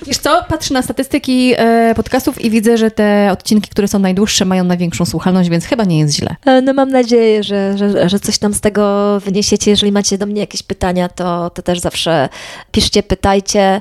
[0.07, 4.45] Wiesz co, patrzę na statystyki e, podcastów i widzę, że te odcinki, które są najdłuższe,
[4.45, 6.37] mają największą słuchalność, więc chyba nie jest źle.
[6.47, 9.71] E, No mam nadzieję, że, że, że coś tam z tego wyniesiecie.
[9.71, 12.29] Jeżeli macie do mnie jakieś pytania, to, to też zawsze
[12.73, 13.81] piszcie, pytajcie.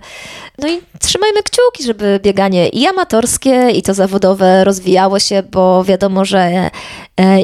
[0.57, 6.25] No i trzymajmy kciuki, żeby bieganie i amatorskie, i to zawodowe rozwijało się, bo wiadomo,
[6.25, 6.69] że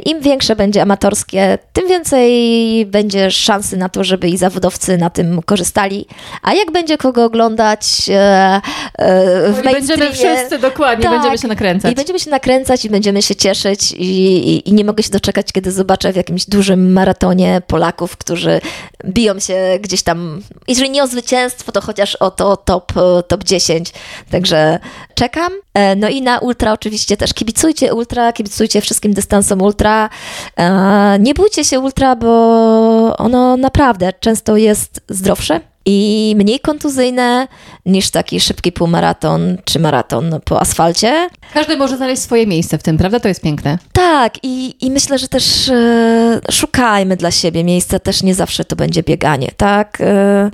[0.05, 5.41] im większe będzie amatorskie, tym więcej będzie szansy na to, żeby i zawodowcy na tym
[5.41, 6.05] korzystali.
[6.41, 8.61] A jak będzie kogo oglądać e,
[8.97, 11.13] e, w No I będziemy mainstreamie- wszyscy dokładnie, Tak.
[11.13, 11.91] będziemy się nakręcać.
[11.91, 14.05] i będziemy się nakręcać i będziemy się cieszyć i,
[14.49, 18.61] i, i nie mogę się doczekać, kiedy zobaczę w jakimś dużym maratonie Polaków, którzy
[19.05, 23.43] biją się gdzieś tam, jeżeli nie o zwycięstwo, to chociaż o to top, e, top
[23.43, 23.93] 10.
[24.31, 24.79] Także
[25.15, 25.51] czekam.
[25.73, 30.09] E, No i na ultra oczywiście też kibicujcie ultra, kibicujcie wszystkim dystansom ultra.
[30.57, 37.47] E, Nie bójcie się ultra, bo ono naprawdę często jest zdrowsze i mniej kontuzyjne
[37.85, 41.29] niż taki szybki półmaraton czy maraton po asfalcie.
[41.53, 43.19] Każdy może znaleźć swoje miejsce w tym, prawda?
[43.19, 43.77] To jest piękne.
[43.93, 48.75] Tak, i, i myślę, że też e, szukajmy dla siebie miejsca, też nie zawsze to
[48.75, 50.01] będzie bieganie, tak?
[50.01, 50.51] E,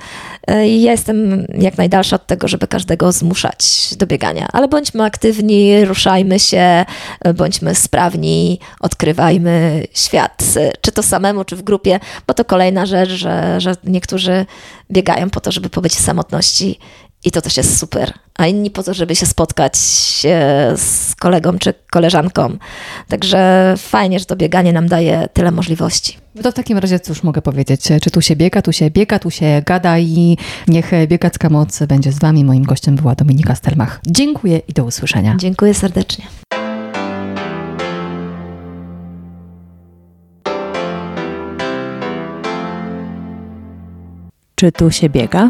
[0.47, 5.85] e, ja jestem jak najdalsza od tego, żeby każdego zmuszać do biegania, ale bądźmy aktywni,
[5.85, 6.85] ruszajmy się,
[7.21, 12.85] e, bądźmy sprawni, odkrywajmy świat, e, czy to samemu, czy w grupie, bo to kolejna
[12.85, 14.45] rzecz, że, że niektórzy
[14.91, 16.79] biegają po to, żeby pobyć w samotności
[17.25, 18.13] i to też jest super.
[18.37, 19.73] A inni po to, żeby się spotkać
[20.25, 22.57] e, z kolegą czy koleżanką.
[23.07, 26.17] Także fajnie, że to bieganie nam daje tyle możliwości.
[26.35, 27.81] No to w takim razie cóż mogę powiedzieć?
[28.01, 32.11] Czy tu się biega, tu się biega, tu się gada i niech biegacka moc będzie
[32.11, 32.45] z wami.
[32.45, 33.99] Moim gościem była Dominika Stelmach.
[34.07, 35.35] Dziękuję i do usłyszenia.
[35.37, 36.25] Dziękuję serdecznie.
[44.55, 45.49] Czy tu się biega?